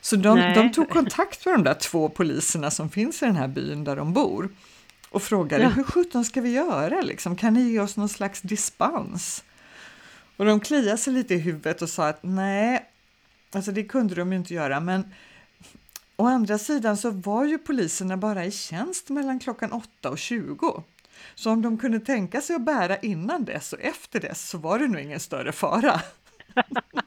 Så 0.00 0.16
de, 0.16 0.52
de, 0.54 0.72
tog 0.72 0.90
kontakt 0.90 1.46
med 1.46 1.54
de 1.54 1.64
där 1.64 1.74
två 1.74 2.08
poliserna 2.08 2.70
som 2.70 2.90
finns 2.90 3.22
i 3.22 3.26
den 3.26 3.36
här 3.36 3.48
byn 3.48 3.84
där 3.84 3.96
de 3.96 4.12
bor 4.12 4.48
och 5.10 5.22
frågade 5.22 5.64
ja. 5.64 5.70
hur 5.70 5.84
sjutton 5.84 6.24
ska 6.24 6.40
vi 6.40 6.52
göra? 6.52 7.00
Liksom, 7.00 7.36
kan 7.36 7.54
ni 7.54 7.60
ge 7.60 7.80
oss 7.80 7.96
någon 7.96 8.08
slags 8.08 8.40
dispens? 8.40 9.44
Och 10.36 10.44
de 10.44 10.60
kliade 10.60 10.98
sig 10.98 11.12
lite 11.12 11.34
i 11.34 11.38
huvudet 11.38 11.82
och 11.82 11.88
sa 11.88 12.08
att 12.08 12.18
nej, 12.22 12.90
alltså 13.52 13.72
det 13.72 13.84
kunde 13.84 14.14
de 14.14 14.32
ju 14.32 14.38
inte 14.38 14.54
göra, 14.54 14.80
men 14.80 15.04
å 16.16 16.26
andra 16.26 16.58
sidan 16.58 16.96
så 16.96 17.10
var 17.10 17.44
ju 17.44 17.58
poliserna 17.58 18.16
bara 18.16 18.44
i 18.44 18.50
tjänst 18.50 19.08
mellan 19.08 19.38
klockan 19.38 19.72
8 19.72 20.10
och 20.10 20.18
20. 20.18 20.82
Så 21.34 21.50
om 21.50 21.62
de 21.62 21.78
kunde 21.78 22.00
tänka 22.00 22.40
sig 22.40 22.56
att 22.56 22.62
bära 22.62 22.96
innan 22.96 23.44
dess 23.44 23.72
och 23.72 23.80
efter 23.80 24.20
dess 24.20 24.48
så 24.48 24.58
var 24.58 24.78
det 24.78 24.88
nog 24.88 25.00
ingen 25.00 25.20
större 25.20 25.52
fara. 25.52 26.00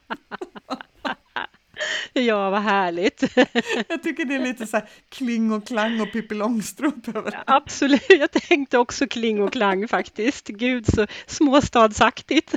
Ja, 2.21 2.49
vad 2.49 2.61
härligt. 2.61 3.23
Jag 3.87 4.03
tycker 4.03 4.25
det 4.25 4.35
är 4.35 4.39
lite 4.39 4.67
så 4.67 4.77
här 4.77 4.89
kling 5.09 5.51
och 5.51 5.67
klang 5.67 6.01
och 6.01 6.11
Pippi 6.11 6.35
Långstrump 6.35 7.07
över 7.07 7.31
det. 7.31 7.43
Absolut, 7.47 8.05
jag 8.09 8.31
tänkte 8.31 8.77
också 8.77 9.07
kling 9.07 9.41
och 9.43 9.53
klang 9.53 9.87
faktiskt. 9.87 10.47
Gud 10.47 10.93
så 10.93 11.07
småstadsaktigt. 11.25 12.53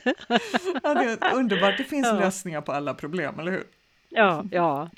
Ja, 0.82 0.94
det 0.94 1.18
är 1.20 1.34
underbart. 1.34 1.74
Det 1.78 1.84
finns 1.84 2.06
Ja. 2.06 2.12
lösningar 2.20 2.60
på 2.60 2.72
alla 2.72 2.94
problem, 2.94 3.38
eller 3.38 3.52
hur? 3.52 3.64
Ja, 4.08 4.44
ja. 4.50 4.90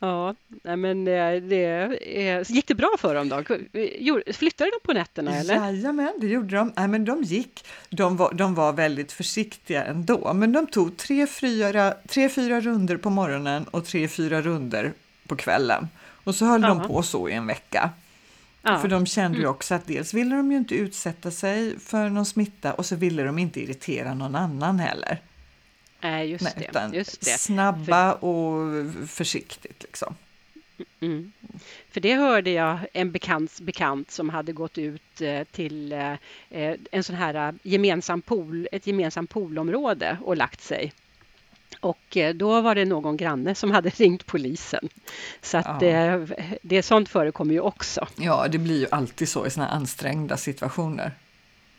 Ja, 0.00 0.34
men 0.62 1.08
eh, 1.08 1.42
det, 1.42 1.64
eh, 2.28 2.42
gick 2.52 2.66
det 2.66 2.74
bra 2.74 2.96
för 2.98 3.14
dem 3.14 3.28
då? 3.28 3.42
Flyttade 4.32 4.70
de 4.70 4.86
på 4.86 4.92
nätterna 4.92 5.36
eller? 5.36 5.54
Jajamän, 5.54 6.12
det 6.20 6.26
gjorde 6.26 6.56
de. 6.56 6.72
Nej, 6.76 6.88
men 6.88 7.04
de 7.04 7.22
gick. 7.22 7.64
De 7.90 8.16
var, 8.16 8.32
de 8.34 8.54
var 8.54 8.72
väldigt 8.72 9.12
försiktiga 9.12 9.84
ändå, 9.84 10.32
men 10.34 10.52
de 10.52 10.66
tog 10.66 10.96
tre, 10.96 11.26
fyra, 11.26 11.94
tre, 12.08 12.28
fyra 12.28 12.60
runder 12.60 12.96
på 12.96 13.10
morgonen 13.10 13.64
och 13.64 13.84
tre, 13.84 14.08
fyra 14.08 14.42
runder 14.42 14.92
på 15.26 15.36
kvällen. 15.36 15.88
Och 16.24 16.34
så 16.34 16.44
höll 16.44 16.60
de 16.60 16.78
Ja. 16.78 16.84
på 16.84 17.02
så 17.02 17.28
i 17.28 17.32
en 17.32 17.46
vecka. 17.46 17.90
Ja. 18.62 18.78
För 18.78 18.88
de 18.88 19.06
kände 19.06 19.38
ju 19.38 19.46
också 19.46 19.74
att 19.74 19.86
dels 19.86 20.14
ville 20.14 20.36
de 20.36 20.52
ju 20.52 20.58
inte 20.58 20.74
utsätta 20.74 21.30
sig 21.30 21.78
för 21.78 22.08
någon 22.08 22.26
smitta 22.26 22.72
och 22.72 22.86
så 22.86 22.96
ville 22.96 23.22
de 23.22 23.38
inte 23.38 23.60
irritera 23.60 24.14
någon 24.14 24.34
annan 24.34 24.78
heller. 24.78 25.18
Nej, 26.00 26.30
just 26.30 26.44
Nej, 26.56 26.68
det. 26.72 26.96
Just 26.96 27.20
det. 27.20 27.38
snabba 27.38 28.12
och 28.12 28.68
försiktigt 29.08 29.82
liksom. 29.82 30.14
Mm. 31.00 31.32
För 31.90 32.00
det 32.00 32.14
hörde 32.14 32.50
jag 32.50 32.78
en 32.92 33.12
bekants 33.12 33.60
bekant 33.60 34.10
som 34.10 34.28
hade 34.28 34.52
gått 34.52 34.78
ut 34.78 35.20
eh, 35.20 35.44
till 35.44 35.92
eh, 35.92 36.12
eh, 36.50 36.76
en 36.92 37.04
sån 37.04 37.16
här 37.16 37.54
gemensam 37.62 38.22
pool, 38.22 38.68
ett 38.72 38.86
gemensamt 38.86 39.30
poolområde 39.30 40.18
och 40.24 40.36
lagt 40.36 40.60
sig. 40.60 40.92
Och 41.80 42.16
då 42.34 42.60
var 42.60 42.74
det 42.74 42.84
någon 42.84 43.16
granne 43.16 43.54
som 43.54 43.70
hade 43.70 43.88
ringt 43.96 44.26
polisen. 44.26 44.88
Så 45.42 45.58
att 45.58 45.82
Ja. 45.82 46.26
det 46.62 46.82
sånt 46.82 47.08
förekommer 47.08 47.54
ju 47.54 47.60
också. 47.60 48.06
Ja, 48.16 48.48
det 48.48 48.58
blir 48.58 48.78
ju 48.80 48.86
alltid 48.90 49.28
så 49.28 49.46
i 49.46 49.50
såna 49.50 49.66
här 49.66 49.72
ansträngda 49.76 50.36
situationer. 50.36 51.12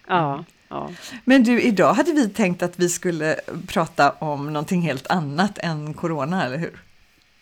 Ja, 0.07 0.43
ja. 0.69 0.91
Men 1.25 1.43
du, 1.43 1.61
idag 1.61 1.93
hade 1.93 2.11
vi 2.11 2.29
tänkt 2.29 2.63
att 2.63 2.79
vi 2.79 2.89
skulle 2.89 3.35
prata 3.67 4.11
om 4.11 4.53
någonting 4.53 4.81
helt 4.81 5.07
annat 5.07 5.57
än 5.57 5.93
corona, 5.93 6.45
eller 6.45 6.57
hur? 6.57 6.79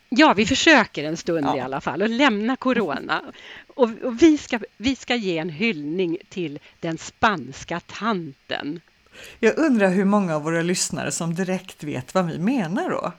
ja 0.09 0.33
vi 0.33 0.45
försöker 0.45 1.03
en 1.03 1.17
stund 1.17 1.45
Ja. 1.45 1.57
i 1.57 1.59
alla 1.59 1.81
fall 1.81 2.01
att 2.01 2.09
lämna 2.09 2.55
corona. 2.55 3.21
Och, 3.67 3.89
och 4.03 4.21
vi, 4.21 4.37
ska, 4.37 4.59
vi 4.77 4.95
ska 4.95 5.15
ge 5.15 5.37
en 5.37 5.49
hyllning 5.49 6.17
till 6.29 6.59
den 6.79 6.97
spanska 6.97 7.79
tanten. 7.79 8.81
Jag 9.39 9.57
undrar 9.57 9.89
hur 9.89 10.05
många 10.05 10.35
av 10.35 10.43
våra 10.43 10.61
lyssnare 10.61 11.11
som 11.11 11.35
direkt 11.35 11.83
vet 11.83 12.13
vad 12.13 12.25
vi 12.25 12.39
menar 12.39 12.89
då? 12.89 13.11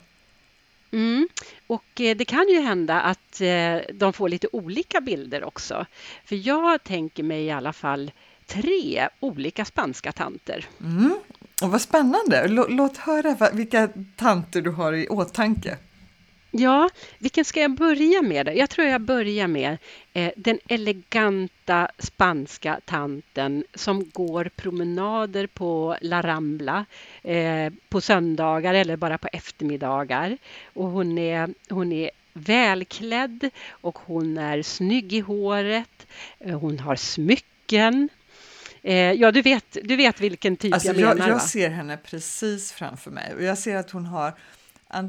Mm. 0.91 1.29
Och 1.67 2.01
eh, 2.01 2.17
det 2.17 2.25
kan 2.25 2.47
ju 2.49 2.61
hända 2.61 3.01
att 3.01 3.41
eh, 3.41 3.77
de 3.93 4.13
får 4.13 4.29
lite 4.29 4.47
olika 4.51 5.01
bilder 5.01 5.43
också. 5.43 5.85
För 6.25 6.47
jag 6.47 6.83
tänker 6.83 7.23
mig 7.23 7.43
i 7.45 7.51
alla 7.51 7.73
fall 7.73 8.11
tre 8.49 9.09
olika 9.19 9.65
spanska 9.65 10.11
tanter. 10.11 10.65
Mm. 10.81 11.19
Och 11.63 11.69
vad 11.71 11.81
spännande! 11.81 12.47
Lå- 12.47 12.69
Låt 12.69 12.97
höra 12.97 13.49
vilka 13.53 13.89
tanter 14.15 14.61
du 14.61 14.69
har 14.71 14.93
i 14.93 15.07
åtanke. 15.07 15.77
Ja, 16.51 16.89
vilken 17.17 17.45
ska 17.45 17.59
jag 17.59 17.71
börja 17.71 18.21
med? 18.21 18.51
Jag 18.55 18.69
tror 18.69 18.87
jag 18.87 19.01
börjar 19.01 19.47
med 19.47 19.77
eh, 20.13 20.31
den 20.35 20.59
eleganta 20.67 21.87
spanska 21.99 22.79
tanten 22.85 23.63
som 23.73 24.09
går 24.13 24.49
promenader 24.55 25.47
på 25.47 25.97
La 26.01 26.21
Rambla 26.21 26.85
eh, 27.23 27.73
på 27.89 28.01
söndagar 28.01 28.73
eller 28.73 28.95
bara 28.97 29.17
på 29.17 29.27
eftermiddagar. 29.33 30.37
Och 30.73 30.87
hon 30.87 31.17
är, 31.17 31.49
hon 31.69 31.91
är 31.91 32.11
välklädd 32.33 33.49
och 33.69 33.97
hon 34.05 34.37
är 34.37 34.61
snygg 34.61 35.13
i 35.13 35.19
håret. 35.19 36.07
Eh, 36.39 36.59
hon 36.59 36.79
har 36.79 36.95
smycken. 36.95 38.09
Eh, 38.83 38.95
ja, 39.11 39.31
du 39.31 39.41
vet, 39.41 39.77
du 39.83 39.95
vet 39.95 40.21
vilken 40.21 40.57
typ 40.57 40.73
Alltså, 40.73 40.87
jag 40.89 40.95
menar, 40.95 41.15
jag, 41.17 41.27
jag 41.29 41.33
va? 41.33 41.39
ser 41.39 41.69
henne 41.69 41.97
precis 41.97 42.71
framför 42.71 43.11
mig 43.11 43.33
och 43.35 43.43
jag 43.43 43.57
ser 43.57 43.75
att 43.75 43.91
hon 43.91 44.05
har 44.05 44.33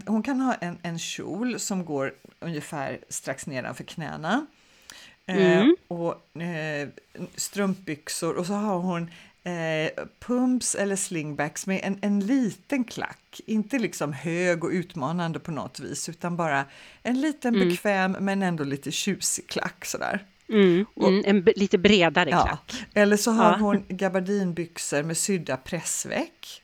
hon 0.06 0.22
kan 0.22 0.40
ha 0.40 0.54
en, 0.54 0.78
en 0.82 0.98
kjol 0.98 1.58
som 1.60 1.84
går 1.84 2.12
ungefär 2.40 2.98
strax 3.08 3.46
nedanför 3.46 3.84
knäna. 3.84 4.46
Eh, 5.26 5.36
Mm. 5.60 5.76
och 5.88 6.40
eh, 6.42 6.88
strumpbyxor 7.36 8.34
och 8.36 8.46
så 8.46 8.52
har 8.52 8.78
hon 8.78 9.10
eh, 9.44 10.04
pumps 10.20 10.74
eller 10.74 10.96
slingbacks 10.96 11.66
med 11.66 11.80
en, 11.82 11.98
en 12.02 12.20
liten 12.20 12.84
klack. 12.84 13.40
Inte 13.46 13.78
liksom 13.78 14.12
hög 14.12 14.64
och 14.64 14.70
utmanande 14.70 15.38
på 15.38 15.50
något 15.50 15.80
vis 15.80 16.08
utan 16.08 16.36
bara 16.36 16.64
en 17.02 17.20
liten 17.20 17.54
Mm. 17.54 17.68
bekväm 17.68 18.12
men 18.20 18.42
ändå 18.42 18.64
lite 18.64 18.90
tjusig 18.90 19.46
klack 19.46 19.84
sådär. 19.84 20.24
Mm, 20.50 20.86
mm, 21.00 21.22
en 21.26 21.40
lite 21.56 21.78
bredare 21.78 22.30
Ja. 22.30 22.42
klack. 22.46 22.84
Eller 22.94 23.16
så 23.16 23.30
har 23.30 23.50
Ja. 23.50 23.56
hon 23.58 23.84
gabardinbyxor 23.88 25.02
med 25.02 25.16
sydda 25.16 25.56
pressveck. 25.56 26.62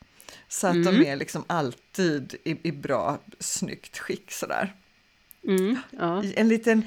Så 0.48 0.66
att 0.66 0.74
Mm. 0.76 1.00
de 1.00 1.06
är 1.10 1.16
liksom 1.16 1.44
alltid 1.46 2.34
i, 2.44 2.68
i 2.68 2.72
bra, 2.72 3.18
snyggt 3.38 3.98
skick 3.98 4.32
sådär. 4.32 4.74
Mm, 5.48 5.76
ja. 5.98 6.22
En 6.36 6.48
liten 6.48 6.82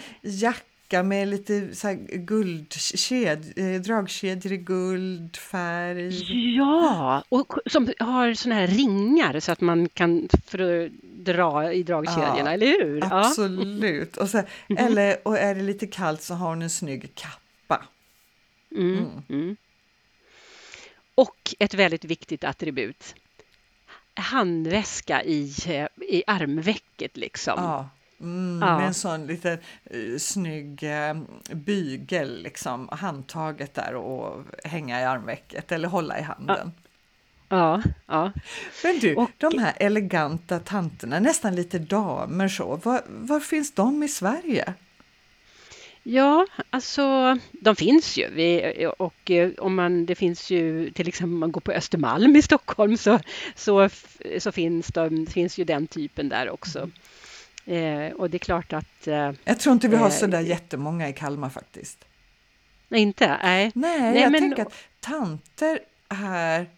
jacka 0.89 1.03
med 1.03 1.27
lite 1.27 1.75
så 1.75 1.93
guldked, 2.10 3.53
eh, 3.55 3.81
dragkedjor 3.81 4.53
i 4.53 4.58
guldfärg. 4.58 6.55
Ja, 6.58 7.24
och 7.29 7.53
som 7.65 7.93
har 8.00 8.34
såna 8.34 8.55
här 8.55 8.67
ringar 8.67 9.39
så 9.39 9.51
att 9.51 9.62
man 9.62 9.89
kan 9.89 10.27
dra 11.01 11.74
i 11.74 11.84
dragkedjorna, 11.84 12.38
Ja, 12.39 12.50
eller 12.51 12.67
hur? 12.67 12.98
Ja. 13.01 13.25
Absolut. 13.25 14.17
Och, 14.17 14.29
så, 14.29 14.43
eller, 14.77 15.27
och 15.27 15.38
är 15.38 15.55
det 15.55 15.62
lite 15.62 15.88
kallt 15.88 16.22
så 16.22 16.34
har 16.34 16.50
hon 16.50 16.62
en 16.62 16.69
snygg 16.69 17.15
kappa. 17.15 17.86
Mm, 18.75 18.98
Mm. 18.98 19.22
mm. 19.29 19.55
Och 21.15 21.55
ett 21.60 21.74
väldigt 21.74 22.05
viktigt 22.05 22.43
attribut. 22.43 23.15
Handväska 24.13 25.24
i, 25.24 25.53
eh, 25.67 25.88
i 26.08 26.24
armvecket 26.27 27.17
liksom. 27.17 27.53
Ja. 27.58 27.89
Mm, 28.22 28.60
Ja. 28.68 28.78
Med 28.78 28.88
en 28.88 28.94
sån 28.94 29.28
liten 29.28 29.58
uh, 29.96 30.18
snygg 30.18 30.84
eh, 30.84 31.18
bygel, 31.54 32.44
liksom, 32.44 32.90
handtaget 32.92 33.74
där 33.74 33.96
och 33.96 34.44
hänga 34.64 35.02
i 35.02 35.04
armvecket 35.04 35.72
eller 35.72 35.88
hålla 35.88 36.20
i 36.20 36.22
handen. 36.22 36.72
Ja, 37.50 37.82
ja. 38.08 38.32
Men 38.84 39.00
du, 39.00 39.16
Och- 39.16 39.32
de 39.38 39.58
här 39.60 39.74
eleganta 39.80 40.60
tanterna, 40.60 41.20
nästan 41.20 41.56
lite 41.56 41.80
damer 41.80 42.48
så, 42.48 42.76
var, 42.76 43.02
var 43.08 43.40
finns 43.40 43.72
de 43.72 44.04
i 44.04 44.08
Sverige? 44.08 44.74
Ja, 46.04 46.48
alltså 46.70 47.38
de 47.52 47.76
finns 47.76 48.18
ju. 48.18 48.30
Vi, 48.30 48.88
och 48.98 49.32
eh, 49.32 49.52
om 49.58 49.76
man, 49.76 50.06
det 50.06 50.16
finns 50.16 50.50
ju 50.50 50.92
till 50.92 51.08
exempel 51.08 51.34
om 51.34 51.40
man 51.40 51.52
går 51.52 51.62
på 51.62 51.72
Östermalm 51.72 52.36
i 52.36 52.42
Stockholm 52.42 52.98
så, 52.98 53.20
så, 53.56 53.90
så 54.40 54.52
finns, 54.52 54.88
de, 54.88 55.28
finns 55.28 55.58
ju 55.58 55.64
den 55.64 55.88
typen 55.88 56.30
där 56.30 56.50
också. 56.50 56.90
Eh, 57.70 58.12
och 58.14 58.30
det 58.30 58.38
är 58.38 58.40
klart 58.40 58.74
att, 58.74 59.08
eh, 59.08 59.32
Jag 59.44 59.60
tror 59.60 59.74
inte 59.74 59.88
vi 59.88 59.96
har 59.96 60.06
Eh, 60.06 60.12
så 60.12 60.28
där 60.28 60.40
jättemånga 60.42 61.10
i 61.10 61.14
Kalmar 61.14 61.50
faktiskt. 61.50 62.06
inte, 62.90 63.28
nej. 63.44 63.72
Nej, 63.76 64.00
Nej, 64.02 64.22
jag 64.22 64.32
men- 64.32 64.42
tänker 64.42 64.62
att 64.66 64.74
tanter 65.00 65.80
här, 66.10 66.70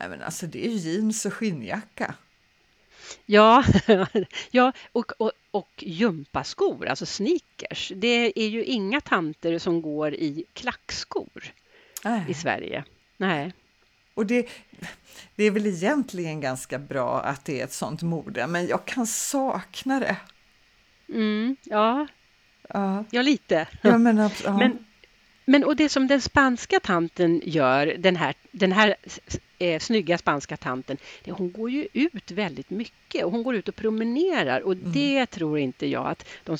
nej 0.00 0.08
men 0.08 0.22
alltså 0.22 0.46
det 0.46 0.66
är 0.66 0.70
jeans 0.70 1.26
och 1.26 1.32
skinnjacka. 1.34 2.14
Ja, 3.26 3.64
ja 4.50 4.72
och, 4.92 5.12
och, 5.20 5.32
och 5.50 5.70
gympaskor, 5.76 6.86
alltså 6.86 7.06
sneakers. 7.06 7.92
Det 7.96 8.32
är 8.40 8.48
ju 8.48 8.64
inga 8.64 9.00
tanter 9.00 9.58
som 9.58 9.82
går 9.82 10.14
i 10.14 10.44
klackskor 10.52 11.42
Nej. 12.04 12.24
i 12.28 12.34
Sverige. 12.34 12.84
Nej. 13.16 13.52
Och 14.16 14.26
det, 14.26 14.48
det 15.34 15.44
är 15.44 15.50
väl 15.50 15.66
egentligen 15.66 16.40
ganska 16.40 16.78
bra 16.78 17.20
att 17.20 17.44
det 17.44 17.60
är 17.60 17.64
ett 17.64 17.72
sånt 17.72 18.02
mode, 18.02 18.46
men 18.46 18.66
jag 18.66 18.84
kan 18.84 19.06
sakna 19.06 20.00
det. 20.00 20.16
Mm, 21.08 21.56
ja, 21.62 22.06
Ja, 22.68 23.04
ja 23.10 23.22
lite. 23.22 23.66
ja, 23.82 23.98
men, 23.98 24.16
ja. 24.44 24.58
Men, 24.58 24.78
men 25.44 25.64
och 25.64 25.76
det 25.76 25.88
som 25.88 26.06
den 26.06 26.20
spanska 26.20 26.80
tanten 26.80 27.40
gör, 27.44 27.86
den 27.98 28.16
här, 28.16 28.34
den 28.58 28.72
här 28.72 28.94
eh, 29.58 29.80
snygga 29.80 30.18
spanska 30.18 30.56
tanten, 30.56 30.96
det, 31.24 31.32
hon 31.32 31.52
går 31.52 31.70
ju 31.70 31.88
ut 31.92 32.30
väldigt 32.30 32.70
mycket 32.70 33.24
och 33.24 33.32
hon 33.32 33.42
går 33.42 33.54
ut 33.54 33.68
och 33.68 33.76
promenerar 33.76 34.60
och 34.60 34.76
det 34.76 35.26
tror 35.26 35.58
inte 35.58 35.86
jag 35.86 36.06
att 36.06 36.28
de, 36.44 36.56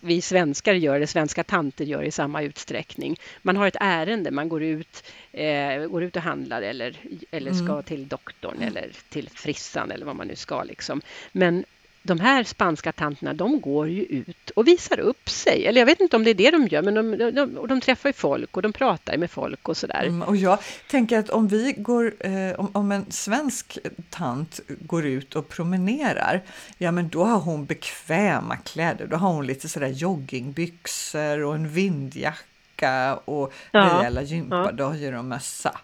vi 0.00 0.20
svenskar 0.20 0.74
gör, 0.74 0.96
eller 0.96 1.06
svenska 1.06 1.44
tanter 1.44 1.84
gör 1.84 2.02
i 2.02 2.10
samma 2.10 2.42
utsträckning. 2.42 3.16
Man 3.42 3.56
har 3.56 3.66
ett 3.66 3.76
ärende, 3.80 4.30
man 4.30 4.48
går 4.48 4.62
ut, 4.62 5.04
eh, 5.32 5.86
går 5.86 6.02
ut 6.02 6.16
och 6.16 6.22
handlar 6.22 6.62
eller, 6.62 6.96
eller 7.30 7.52
ska 7.52 7.82
till 7.82 8.08
doktorn 8.08 8.62
eller 8.62 8.90
till 9.08 9.28
frissan 9.30 9.90
eller 9.90 10.06
vad 10.06 10.16
man 10.16 10.26
nu 10.26 10.36
ska 10.36 10.62
liksom. 10.62 11.00
Men 11.32 11.64
de 12.06 12.20
här 12.20 12.44
spanska 12.44 12.92
tanterna, 12.92 13.34
de 13.34 13.60
går 13.60 13.88
ju 13.88 14.02
ut 14.02 14.50
och 14.50 14.68
visar 14.68 15.00
upp 15.00 15.30
sig. 15.30 15.66
Eller 15.66 15.80
jag 15.80 15.86
vet 15.86 16.00
inte 16.00 16.16
om 16.16 16.24
det 16.24 16.30
är 16.30 16.34
det 16.34 16.50
de 16.50 16.66
gör, 16.66 16.82
men 16.82 16.94
de, 16.94 17.32
de, 17.34 17.66
de 17.68 17.80
träffar 17.80 18.12
folk 18.12 18.56
och 18.56 18.62
de 18.62 18.72
pratar 18.72 19.16
med 19.16 19.30
folk 19.30 19.68
och 19.68 19.76
sådär. 19.76 20.04
Mm, 20.06 20.22
och 20.22 20.36
jag 20.36 20.58
tänker 20.90 21.18
att 21.18 21.30
om 21.30 21.48
vi 21.48 21.74
går, 21.76 22.14
eh, 22.20 22.60
om, 22.60 22.70
om, 22.72 22.92
en 22.92 23.12
svensk 23.12 23.78
tant 24.10 24.60
går 24.68 25.06
ut 25.06 25.36
och 25.36 25.48
promenerar, 25.48 26.42
ja 26.78 26.92
men 26.92 27.08
då 27.08 27.24
har 27.24 27.38
hon 27.38 27.64
bekväma 27.64 28.56
kläder. 28.56 29.06
Då 29.06 29.16
har 29.16 29.32
hon 29.32 29.46
lite 29.46 29.68
sådär 29.68 29.88
joggingbyxor 29.88 31.44
och 31.44 31.54
en 31.54 31.68
vindjacka 31.68 33.16
och 33.24 33.52
ja, 33.70 33.80
rejäla 33.80 34.22
gympadojor 34.22 35.14
och 35.14 35.24
mössa. 35.24 35.80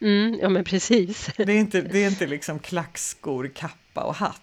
Mm, 0.00 0.38
ja 0.42 0.48
men 0.48 0.64
precis. 0.64 1.30
Det 1.36 1.52
är 1.52 1.58
inte, 1.58 1.80
det 1.80 1.98
är 1.98 2.08
inte 2.08 2.26
liksom 2.36 2.58
klackskor, 2.58 3.50
kappa 3.54 4.02
och 4.02 4.14
hatt. 4.14 4.42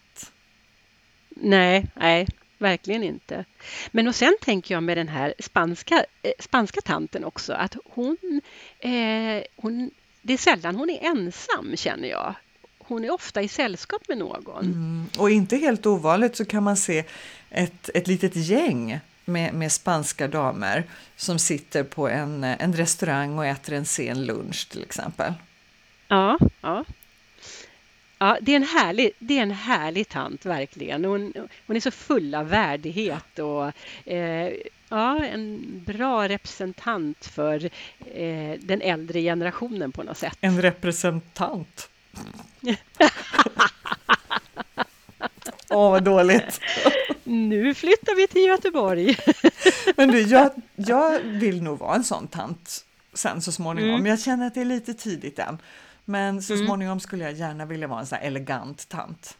Nej, 1.41 1.85
nej, 1.93 2.27
verkligen 2.57 3.03
inte. 3.03 3.45
Men 3.91 4.07
och 4.07 4.15
sen 4.15 4.35
tänker 4.41 4.75
jag 4.75 4.83
med 4.83 4.97
den 4.97 5.07
här 5.07 5.33
spanska, 5.39 6.05
eh, 6.23 6.31
spanska 6.39 6.81
tanten 6.81 7.23
också 7.23 7.53
att 7.53 7.75
hon, 7.85 8.41
eh, 8.79 9.43
hon, 9.55 9.91
det 10.21 10.33
är 10.33 10.37
sällan 10.37 10.75
hon 10.75 10.89
är 10.89 11.05
ensam 11.05 11.75
känner 11.75 12.07
jag. 12.07 12.35
Hon 12.77 13.05
är 13.05 13.11
ofta 13.11 13.41
i 13.41 13.47
sällskap 13.47 14.07
med 14.07 14.17
någon. 14.17 14.65
Mm, 14.65 15.05
och 15.17 15.29
inte 15.29 15.57
helt 15.57 15.85
ovanligt 15.85 16.35
så 16.35 16.45
kan 16.45 16.63
man 16.63 16.77
se 16.77 17.03
ett, 17.49 17.89
ett 17.93 18.07
litet 18.07 18.35
gäng 18.35 18.99
med, 19.25 19.53
med 19.53 19.71
spanska 19.71 20.27
damer 20.27 20.83
som 21.15 21.39
sitter 21.39 21.83
på 21.83 22.09
en, 22.09 22.43
en 22.43 22.73
restaurang 22.73 23.37
och 23.37 23.45
äter 23.45 23.73
en 23.73 23.85
sen 23.85 24.25
lunch 24.25 24.69
till 24.69 24.83
exempel. 24.83 25.33
Ja, 26.07 26.37
ja. 26.61 26.85
Ja, 28.19 28.37
det 28.41 28.51
är 28.51 28.55
en 28.55 28.63
härlig, 28.63 29.11
det 29.19 29.37
är 29.37 29.41
en 29.41 29.51
härlig 29.51 30.09
tant 30.09 30.45
verkligen. 30.45 31.05
Hon, 31.05 31.33
hon 31.67 31.75
är 31.75 31.79
så 31.79 31.91
full 31.91 32.35
av 32.35 32.49
värdighet 32.49 33.39
och 33.39 33.71
eh, 34.11 34.53
ja, 34.89 35.25
en 35.25 35.61
bra 35.85 36.27
representant 36.27 37.25
för 37.25 37.65
eh, 38.13 38.59
den 38.59 38.81
äldre 38.81 39.21
generationen 39.21 39.91
på 39.91 40.03
något 40.03 40.17
sätt. 40.17 40.37
En 40.41 40.61
representant? 40.61 41.89
Åh, 45.69 45.87
oh, 45.87 45.91
vad 45.91 46.03
dåligt! 46.03 46.61
nu 47.27 47.73
flyttar 47.73 48.15
vi 48.15 48.27
till 48.27 48.41
Göteborg. 48.41 49.17
Men 49.95 50.11
du, 50.11 50.21
jag, 50.21 50.51
jag 50.75 51.19
vill 51.19 51.63
nog 51.63 51.79
vara 51.79 51.95
en 51.95 52.03
sån 52.03 52.27
tant 52.27 52.85
sen 53.13 53.41
så 53.41 53.51
småningom. 53.51 53.95
Mm. 53.95 54.05
Jag 54.05 54.19
känner 54.19 54.47
att 54.47 54.53
det 54.53 54.61
är 54.61 54.65
lite 54.65 54.93
tidigt 54.93 55.39
än. 55.39 55.57
Men 56.09 56.41
så 56.41 56.53
mm. 56.53 56.65
småningom 56.65 56.99
skulle 56.99 57.23
jag 57.23 57.33
gärna 57.33 57.65
vilja 57.65 57.87
vara 57.87 57.99
en 57.99 58.05
sån 58.05 58.17
här 58.17 58.25
elegant 58.27 58.89
tant. 58.89 59.37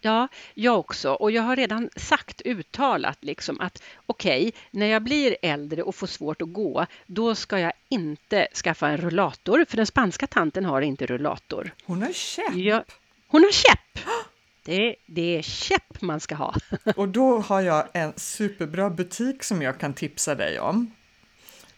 Ja, 0.00 0.28
jag 0.54 0.78
också. 0.78 1.12
Och 1.12 1.30
jag 1.30 1.42
har 1.42 1.56
redan 1.56 1.90
sagt, 1.96 2.42
uttalat 2.44 3.18
liksom 3.20 3.60
att 3.60 3.82
okej, 4.06 4.48
okay, 4.48 4.60
när 4.70 4.86
jag 4.86 5.02
blir 5.02 5.36
äldre 5.42 5.82
och 5.82 5.94
får 5.94 6.06
svårt 6.06 6.42
att 6.42 6.52
gå, 6.52 6.86
då 7.06 7.34
ska 7.34 7.58
jag 7.58 7.72
inte 7.88 8.48
skaffa 8.54 8.88
en 8.88 8.96
rullator, 8.96 9.64
för 9.68 9.76
den 9.76 9.86
spanska 9.86 10.26
tanten 10.26 10.64
har 10.64 10.80
inte 10.80 11.06
rullator. 11.06 11.74
Hon 11.84 12.02
har 12.02 12.12
käpp! 12.12 12.54
Jag, 12.54 12.84
hon 13.26 13.42
har 13.42 13.52
käpp! 13.52 14.06
Det, 14.64 14.96
det 15.06 15.38
är 15.38 15.42
käpp 15.42 16.02
man 16.02 16.20
ska 16.20 16.34
ha. 16.34 16.54
Och 16.96 17.08
då 17.08 17.38
har 17.38 17.60
jag 17.60 17.88
en 17.92 18.12
superbra 18.16 18.90
butik 18.90 19.42
som 19.42 19.62
jag 19.62 19.80
kan 19.80 19.94
tipsa 19.94 20.34
dig 20.34 20.60
om. 20.60 20.90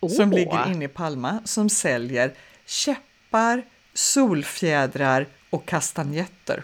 Oh. 0.00 0.08
Som 0.08 0.30
ligger 0.30 0.72
inne 0.72 0.84
i 0.84 0.88
Palma, 0.88 1.40
som 1.44 1.68
säljer 1.68 2.32
käppar, 2.66 3.62
solfjädrar 3.96 5.26
och 5.50 5.66
kastanjetter. 5.66 6.62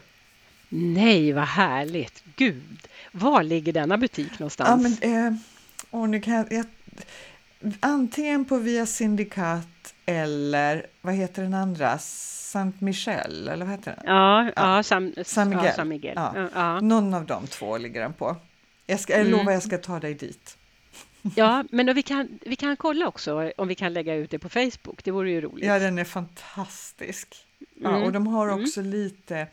Nej, 0.68 1.32
vad 1.32 1.44
härligt! 1.44 2.22
Gud, 2.36 2.88
var 3.12 3.42
ligger 3.42 3.72
denna 3.72 3.98
butik 3.98 4.38
någonstans? 4.38 4.98
Ja, 5.00 5.08
men, 5.10 5.36
eh, 5.90 6.08
nu 6.08 6.20
kan 6.20 6.34
jag, 6.34 6.52
jag, 6.52 6.66
antingen 7.80 8.44
på 8.44 8.56
Via 8.56 8.86
Syndikat 8.86 9.94
eller 10.06 10.86
vad 11.00 11.14
heter 11.14 11.42
den 11.42 11.54
andra? 11.54 11.98
Saint 11.98 12.80
Michel, 12.80 13.48
eller 13.48 13.64
vad 13.64 13.74
heter 13.74 13.94
den? 13.96 14.04
Ja, 14.06 14.44
ja, 14.44 14.52
ja 14.56 14.82
San, 14.82 15.14
San 15.24 15.48
Miguel. 15.48 15.66
Ja, 15.66 15.72
San 15.72 15.88
Miguel. 15.88 16.20
Ja. 16.54 16.80
Någon 16.80 17.14
av 17.14 17.26
de 17.26 17.46
två 17.46 17.78
ligger 17.78 18.00
den 18.00 18.12
på. 18.12 18.36
Jag, 18.86 19.00
ska, 19.00 19.12
jag 19.12 19.20
mm. 19.20 19.32
lovar 19.32 19.52
jag 19.52 19.62
ska 19.62 19.78
ta 19.78 20.00
dig 20.00 20.14
dit. 20.14 20.56
Ja, 21.22 21.64
men 21.70 21.94
vi 21.94 22.02
kan, 22.02 22.38
vi 22.42 22.56
kan 22.56 22.76
kolla 22.76 23.08
också 23.08 23.52
om 23.56 23.68
vi 23.68 23.74
kan 23.74 23.92
lägga 23.92 24.14
ut 24.14 24.30
det 24.30 24.38
på 24.38 24.48
Facebook. 24.48 25.04
Det 25.04 25.10
vore 25.10 25.30
ju 25.30 25.40
roligt. 25.40 25.66
Ja, 25.66 25.78
den 25.78 25.98
är 25.98 26.04
fantastisk. 26.04 27.46
Ja, 27.74 27.88
mm. 27.88 28.02
Och 28.02 28.12
de 28.12 28.26
har 28.26 28.48
mm. 28.48 28.62
också 28.62 28.80
mm. 28.80 28.92
lite 28.92 29.46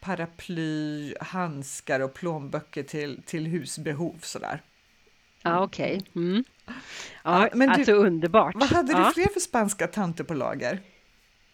paraply, 0.00 1.14
handskar 1.20 2.00
och 2.00 2.14
plånböcker 2.14 2.82
till, 2.82 3.22
till 3.26 3.46
husbehov 3.46 4.18
sådär. 4.22 4.62
Ja, 5.42 5.64
okej. 5.64 5.96
Okay. 5.96 6.22
Mm. 6.22 6.44
Ja, 7.22 7.48
men 7.54 7.70
alltså 7.70 7.92
du, 7.92 7.98
underbart. 7.98 8.54
Vad 8.54 8.68
hade 8.68 8.92
ja. 8.92 8.98
du 8.98 9.14
fler 9.14 9.32
för 9.32 9.40
spanska 9.40 9.86
tanter 9.86 10.24
på 10.24 10.34
lager? 10.34 10.80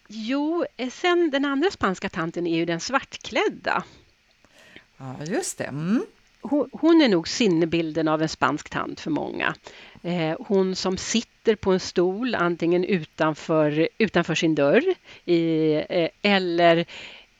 Jo, 0.07 0.65
eh, 0.77 0.89
sen 0.89 1.29
den 1.31 1.45
andra 1.45 1.71
spanska 1.71 2.09
tanten 2.09 2.47
är 2.47 2.55
ju 2.55 2.65
den 2.65 2.79
svartklädda. 2.79 3.83
Ja, 4.97 5.15
just 5.25 5.57
det. 5.57 5.63
Mm 5.63 6.05
hon 6.71 7.01
är 7.01 7.09
nog 7.09 7.27
sinnebilden 7.27 8.07
av 8.07 8.21
en 8.21 8.29
spansk 8.29 8.69
tant 8.69 8.99
för 8.99 9.11
många. 9.11 9.55
Eh, 10.03 10.35
hon 10.39 10.75
som 10.75 10.97
sitter 10.97 11.55
på 11.55 11.71
en 11.71 11.79
stol 11.79 12.35
antingen 12.35 12.83
utanför, 12.83 13.89
utanför 13.97 14.35
sin 14.35 14.55
dörr 14.55 14.83
i, 15.25 15.73
eh, 15.89 16.09
eller 16.21 16.85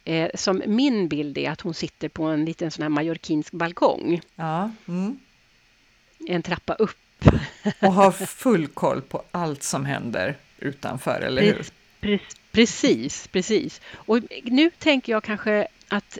eh, 0.03 0.29
som 0.35 0.61
min 0.65 1.07
bild 1.07 1.37
är 1.37 1.51
att 1.51 1.61
hon 1.61 1.73
sitter 1.73 2.09
på 2.09 2.23
en 2.23 2.45
liten 2.45 2.71
sån 2.71 2.81
här 2.81 2.89
mallorquinsk 2.89 3.51
balkong. 3.51 4.21
Ja. 4.35 4.71
Mm. 4.87 5.19
En 6.27 6.41
trappa 6.41 6.73
upp. 6.73 6.97
Och 7.79 7.93
har 7.93 8.11
full 8.11 8.67
koll 8.67 9.01
på 9.01 9.23
allt 9.31 9.63
som 9.63 9.85
händer 9.85 10.37
utanför, 10.59 11.21
eller 11.21 11.41
hur? 11.41 11.65
Precis, 12.51 13.27
precis. 13.27 13.81
Och 13.93 14.19
nu 14.43 14.71
tänker 14.79 15.11
jag 15.11 15.23
kanske 15.23 15.67
att 15.87 16.19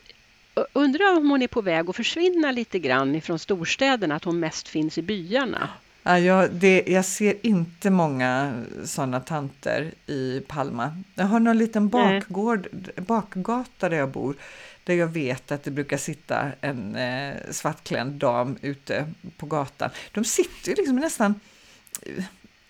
undrar 0.73 1.17
om 1.17 1.29
hon 1.29 1.41
är 1.41 1.47
på 1.47 1.61
väg 1.61 1.89
att 1.89 1.95
försvinna 1.95 2.51
lite 2.51 2.79
grann 2.79 3.15
ifrån 3.15 3.39
storstäderna, 3.39 4.15
att 4.15 4.23
hon 4.23 4.39
mest 4.39 4.67
finns 4.67 4.97
i 4.97 5.01
byarna. 5.01 5.69
Ja, 6.03 6.19
jag, 6.19 6.51
det, 6.51 6.83
jag 6.87 7.05
ser 7.05 7.45
inte 7.45 7.89
många 7.89 8.63
sådana 8.85 9.19
tanter 9.19 9.91
i 10.07 10.41
Palma. 10.47 10.97
Jag 11.15 11.25
har 11.25 11.39
någon 11.39 11.57
liten 11.57 11.89
bakgård, 11.89 12.67
bakgata 12.95 13.89
där 13.89 13.97
jag 13.97 14.09
bor, 14.09 14.35
där 14.83 14.93
jag 14.93 15.07
vet 15.07 15.51
att 15.51 15.63
det 15.63 15.71
brukar 15.71 15.97
sitta 15.97 16.51
en 16.61 16.95
eh, 16.95 17.33
svartklädd 17.51 18.07
dam 18.07 18.57
ute 18.61 19.05
på 19.37 19.45
gatan. 19.45 19.89
De 20.11 20.23
sitter 20.23 20.69
ju 20.69 20.75
liksom 20.75 20.95
nästan 20.95 21.39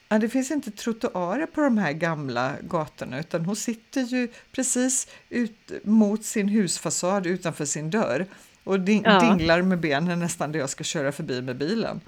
Ja, 0.09 0.19
det 0.19 0.29
finns 0.29 0.51
inte 0.51 0.71
trottoarer 0.71 1.45
på 1.45 1.61
de 1.61 1.77
här 1.77 1.93
gamla 1.93 2.53
gatorna 2.61 3.19
utan 3.19 3.45
hon 3.45 3.55
sitter 3.55 4.01
ju 4.01 4.27
precis 4.51 5.07
ut 5.29 5.71
mot 5.83 6.25
sin 6.25 6.47
husfasad 6.47 7.27
utanför 7.27 7.65
sin 7.65 7.89
dörr 7.89 8.25
och 8.63 8.79
ding 8.79 9.03
ja. 9.05 9.19
dinglar 9.19 9.61
med 9.61 9.79
benen 9.79 10.19
nästan 10.19 10.51
där 10.51 10.59
jag 10.59 10.69
ska 10.69 10.83
köra 10.83 11.11
förbi 11.11 11.41
med 11.41 11.55
bilen. 11.55 12.01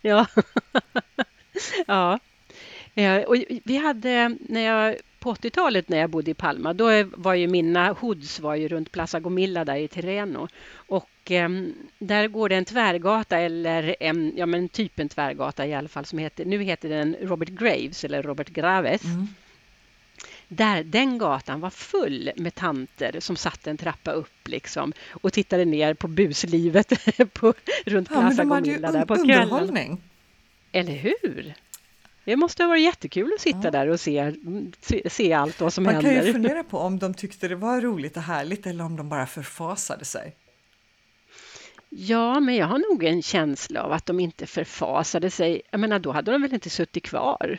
Ja, 0.00 0.26
ja. 1.86 2.18
Och 3.26 3.36
vi 3.64 3.76
hade, 3.76 4.36
när 4.48 4.60
jag 4.60 4.96
på 5.20 5.34
80-talet 5.34 5.88
när 5.88 5.98
jag 5.98 6.10
bodde 6.10 6.30
i 6.30 6.34
Palma, 6.34 6.72
då 6.72 6.86
var 7.04 7.34
ju 7.34 7.48
mina 7.48 7.92
hoods 7.92 8.40
var 8.40 8.54
ju 8.54 8.68
runt 8.68 8.92
Plaza 8.92 9.20
Gomilla 9.20 9.64
där 9.64 9.76
i 9.76 9.88
Terreno. 9.88 10.48
Och 10.72 11.10
eh, 11.30 11.48
där 11.98 12.28
går 12.28 12.48
det 12.48 12.56
en 12.56 12.64
tvärgata 12.64 13.38
eller 13.38 13.96
en, 14.00 14.32
ja 14.36 14.46
men 14.46 14.68
typ 14.68 14.98
en 14.98 15.08
tvärgata 15.08 15.66
i 15.66 15.74
alla 15.74 15.88
fall 15.88 16.04
som 16.04 16.18
heter, 16.18 16.44
nu 16.44 16.62
heter 16.62 16.88
den 16.88 17.16
Robert 17.20 17.48
Graves 17.48 18.04
eller 18.04 18.22
Robert 18.22 18.48
Graves. 18.48 19.04
Mm. 19.04 19.28
Där, 20.48 20.84
den 20.84 21.18
gatan 21.18 21.60
var 21.60 21.70
full 21.70 22.30
med 22.36 22.54
tanter 22.54 23.20
som 23.20 23.36
satt 23.36 23.66
en 23.66 23.76
trappa 23.76 24.12
upp 24.12 24.48
liksom 24.48 24.92
och 25.10 25.32
tittade 25.32 25.64
ner 25.64 25.94
på 25.94 26.08
buslivet 26.08 26.92
på, 27.32 27.54
runt 27.84 28.08
Plaza 28.08 28.42
ja, 28.42 28.48
Gomilla 28.48 28.92
där 28.92 29.04
på 29.04 29.24
kvällen. 29.24 29.98
Eller 30.72 30.92
hur? 30.92 31.54
Det 32.24 32.36
måste 32.36 32.62
ha 32.62 32.68
varit 32.68 32.82
jättekul 32.82 33.32
att 33.34 33.40
sitta 33.40 33.60
ja. 33.64 33.70
där 33.70 33.88
och 33.88 34.00
se, 34.00 34.34
se, 34.80 35.10
se 35.10 35.32
allt 35.32 35.60
vad 35.60 35.72
som 35.72 35.84
Man 35.84 35.94
händer. 35.94 36.10
Man 36.10 36.18
kan 36.18 36.26
ju 36.26 36.32
fundera 36.32 36.64
på 36.70 36.78
om 36.78 36.98
de 36.98 37.14
tyckte 37.14 37.48
det 37.48 37.54
var 37.54 37.80
roligt 37.80 38.16
och 38.16 38.22
härligt 38.22 38.66
eller 38.66 38.84
om 38.84 38.96
de 38.96 39.08
bara 39.08 39.26
förfasade 39.26 40.04
sig. 40.04 40.34
Ja, 41.92 42.40
men 42.40 42.56
jag 42.56 42.66
har 42.66 42.78
nog 42.78 43.04
en 43.04 43.22
känsla 43.22 43.82
av 43.82 43.92
att 43.92 44.06
de 44.06 44.20
inte 44.20 44.46
förfasade 44.46 45.30
sig. 45.30 45.62
Jag 45.70 45.80
menar, 45.80 45.98
då 45.98 46.12
hade 46.12 46.32
de 46.32 46.42
väl 46.42 46.54
inte 46.54 46.70
suttit 46.70 47.04
kvar? 47.04 47.58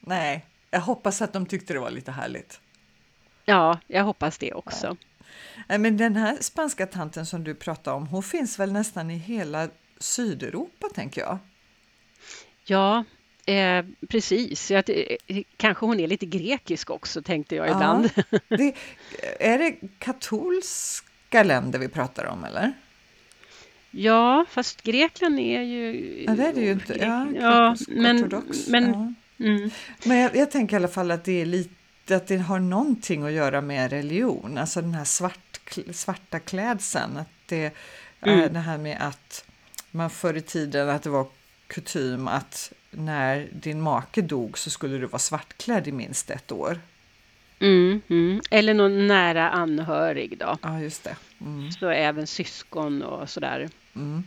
Nej, 0.00 0.44
jag 0.70 0.80
hoppas 0.80 1.22
att 1.22 1.32
de 1.32 1.46
tyckte 1.46 1.72
det 1.72 1.80
var 1.80 1.90
lite 1.90 2.12
härligt. 2.12 2.60
Ja, 3.44 3.78
jag 3.86 4.04
hoppas 4.04 4.38
det 4.38 4.52
också. 4.52 4.96
Ja. 5.68 5.78
Men 5.78 5.96
den 5.96 6.16
här 6.16 6.36
spanska 6.40 6.86
tanten 6.86 7.26
som 7.26 7.44
du 7.44 7.54
pratade 7.54 7.96
om, 7.96 8.06
hon 8.06 8.22
finns 8.22 8.58
väl 8.58 8.72
nästan 8.72 9.10
i 9.10 9.16
hela 9.16 9.68
Sydeuropa, 9.98 10.88
tänker 10.94 11.20
jag? 11.20 11.38
Ja, 12.64 13.04
Eh, 13.48 13.84
precis, 14.08 14.70
jag, 14.70 14.84
kanske 15.56 15.86
hon 15.86 16.00
är 16.00 16.06
lite 16.06 16.26
grekisk 16.26 16.90
också 16.90 17.22
tänkte 17.22 17.54
jag 17.56 17.66
ibland. 17.66 18.10
det, 18.48 18.74
är 19.40 19.58
det 19.58 19.76
katolska 19.98 21.42
länder 21.42 21.78
vi 21.78 21.88
pratar 21.88 22.24
om 22.24 22.44
eller? 22.44 22.72
Ja, 23.90 24.46
fast 24.50 24.82
Grekland 24.82 25.38
är 25.38 25.62
ju... 25.62 26.24
Ja, 26.26 26.32
det 26.32 26.46
är 26.46 26.52
det 26.52 26.60
ju 26.60 26.72
inte. 26.72 26.96
Ja, 27.00 27.26
ja 27.40 27.76
men, 27.88 28.24
ortodox. 28.24 28.68
men, 28.68 28.92
ja. 28.92 29.12
Mm. 29.46 29.70
men 30.04 30.18
jag, 30.18 30.36
jag 30.36 30.50
tänker 30.50 30.76
i 30.76 30.76
alla 30.76 30.88
fall 30.88 31.10
att 31.10 31.24
det 31.24 31.40
är 31.40 31.46
lite 31.46 32.16
att 32.16 32.26
det 32.26 32.36
har 32.36 32.58
någonting 32.58 33.22
att 33.22 33.32
göra 33.32 33.60
med 33.60 33.90
religion, 33.90 34.58
alltså 34.58 34.80
den 34.80 34.94
här 34.94 35.04
svart, 35.04 35.60
svarta 35.92 36.38
klädseln. 36.38 37.16
Att 37.16 37.28
det 37.46 37.74
mm. 38.20 38.52
det 38.52 38.58
här 38.58 38.78
med 38.78 38.98
att 39.00 39.44
man 39.90 40.10
förr 40.10 40.34
i 40.34 40.40
tiden 40.40 40.88
att 40.88 41.02
det 41.02 41.10
var 41.10 41.26
kutym 41.66 42.28
att 42.28 42.72
när 42.90 43.48
din 43.52 43.80
make 43.80 44.22
dog 44.22 44.58
så 44.58 44.70
skulle 44.70 44.98
du 44.98 45.06
vara 45.06 45.18
svartklädd 45.18 45.88
i 45.88 45.92
minst 45.92 46.30
ett 46.30 46.52
år. 46.52 46.80
Mm, 47.60 48.00
mm. 48.08 48.40
Eller 48.50 48.74
någon 48.74 49.06
nära 49.06 49.50
anhörig 49.50 50.38
då. 50.38 50.58
Ja, 50.62 50.80
just 50.80 51.04
det. 51.04 51.16
Mm. 51.40 51.72
Så 51.72 51.88
även 51.88 52.26
syskon 52.26 53.02
och 53.02 53.30
sådär. 53.30 53.68
Mm. 53.96 54.24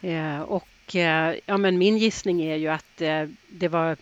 Eh, 0.00 0.40
och 0.40 0.96
eh, 0.96 1.34
ja, 1.46 1.56
men 1.56 1.78
min 1.78 1.98
gissning 1.98 2.42
är 2.42 2.56
ju 2.56 2.68
att 2.68 3.00
eh, 3.00 3.28
det 3.48 3.68
var, 3.68 3.96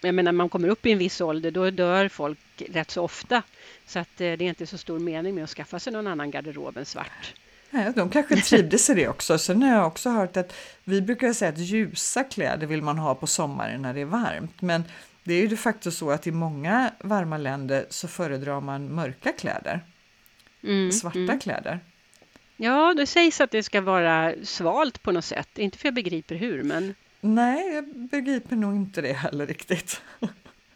jag 0.00 0.14
menar 0.14 0.32
man 0.32 0.48
kommer 0.48 0.68
upp 0.68 0.86
i 0.86 0.92
en 0.92 0.98
viss 0.98 1.20
ålder 1.20 1.50
då 1.50 1.70
dör 1.70 2.08
folk 2.08 2.38
rätt 2.56 2.90
så 2.90 3.02
ofta. 3.02 3.42
Så 3.86 3.98
att 3.98 4.20
eh, 4.20 4.32
det 4.32 4.44
är 4.44 4.48
inte 4.48 4.66
så 4.66 4.78
stor 4.78 4.98
mening 4.98 5.34
med 5.34 5.44
att 5.44 5.50
skaffa 5.50 5.78
sig 5.78 5.92
någon 5.92 6.06
annan 6.06 6.30
garderob 6.30 6.76
än 6.76 6.84
svart. 6.84 7.34
Nej, 7.70 7.92
de 7.96 8.10
kanske 8.10 8.36
trivdes 8.36 8.90
i 8.90 8.94
det 8.94 9.08
också. 9.08 9.38
Sen 9.38 9.62
har 9.62 9.76
jag 9.76 9.86
också 9.86 10.10
hört 10.10 10.36
att 10.36 10.52
vi 10.84 11.02
brukar 11.02 11.32
säga 11.32 11.48
att 11.48 11.58
ljusa 11.58 12.24
kläder 12.24 12.66
vill 12.66 12.82
man 12.82 12.98
ha 12.98 13.14
på 13.14 13.26
sommaren 13.26 13.82
när 13.82 13.94
det 13.94 14.00
är 14.00 14.04
varmt. 14.04 14.62
Men 14.62 14.84
det 15.24 15.34
är 15.34 15.40
ju 15.40 15.48
de 15.48 15.56
facto 15.56 15.90
så 15.90 16.10
att 16.10 16.26
i 16.26 16.32
många 16.32 16.92
varma 17.00 17.36
länder 17.36 17.86
så 17.90 18.08
föredrar 18.08 18.60
man 18.60 18.94
mörka 18.94 19.32
kläder. 19.32 19.80
Mm, 20.62 20.92
svarta 20.92 21.18
mm. 21.18 21.40
kläder. 21.40 21.80
Ja, 22.56 22.94
det 22.94 23.06
sägs 23.06 23.40
att 23.40 23.50
det 23.50 23.62
ska 23.62 23.80
vara 23.80 24.34
svalt 24.42 25.02
på 25.02 25.12
något 25.12 25.24
sätt. 25.24 25.58
Inte 25.58 25.78
för 25.78 25.86
jag 25.86 25.94
begriper 25.94 26.34
hur, 26.34 26.62
men... 26.62 26.94
Nej, 27.20 27.74
jag 27.74 27.84
begriper 27.94 28.56
nog 28.56 28.76
inte 28.76 29.00
det 29.00 29.12
heller 29.12 29.46
riktigt. 29.46 30.02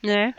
Nej. 0.00 0.32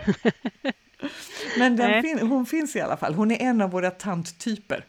men 1.57 1.75
Nej. 1.75 2.01
Fin 2.01 2.27
hon 2.27 2.45
finns 2.45 2.75
i 2.75 2.81
alla 2.81 2.97
fall. 2.97 3.13
Hon 3.13 3.31
är 3.31 3.41
en 3.41 3.61
av 3.61 3.71
våra 3.71 3.91
tanttyper. 3.91 4.85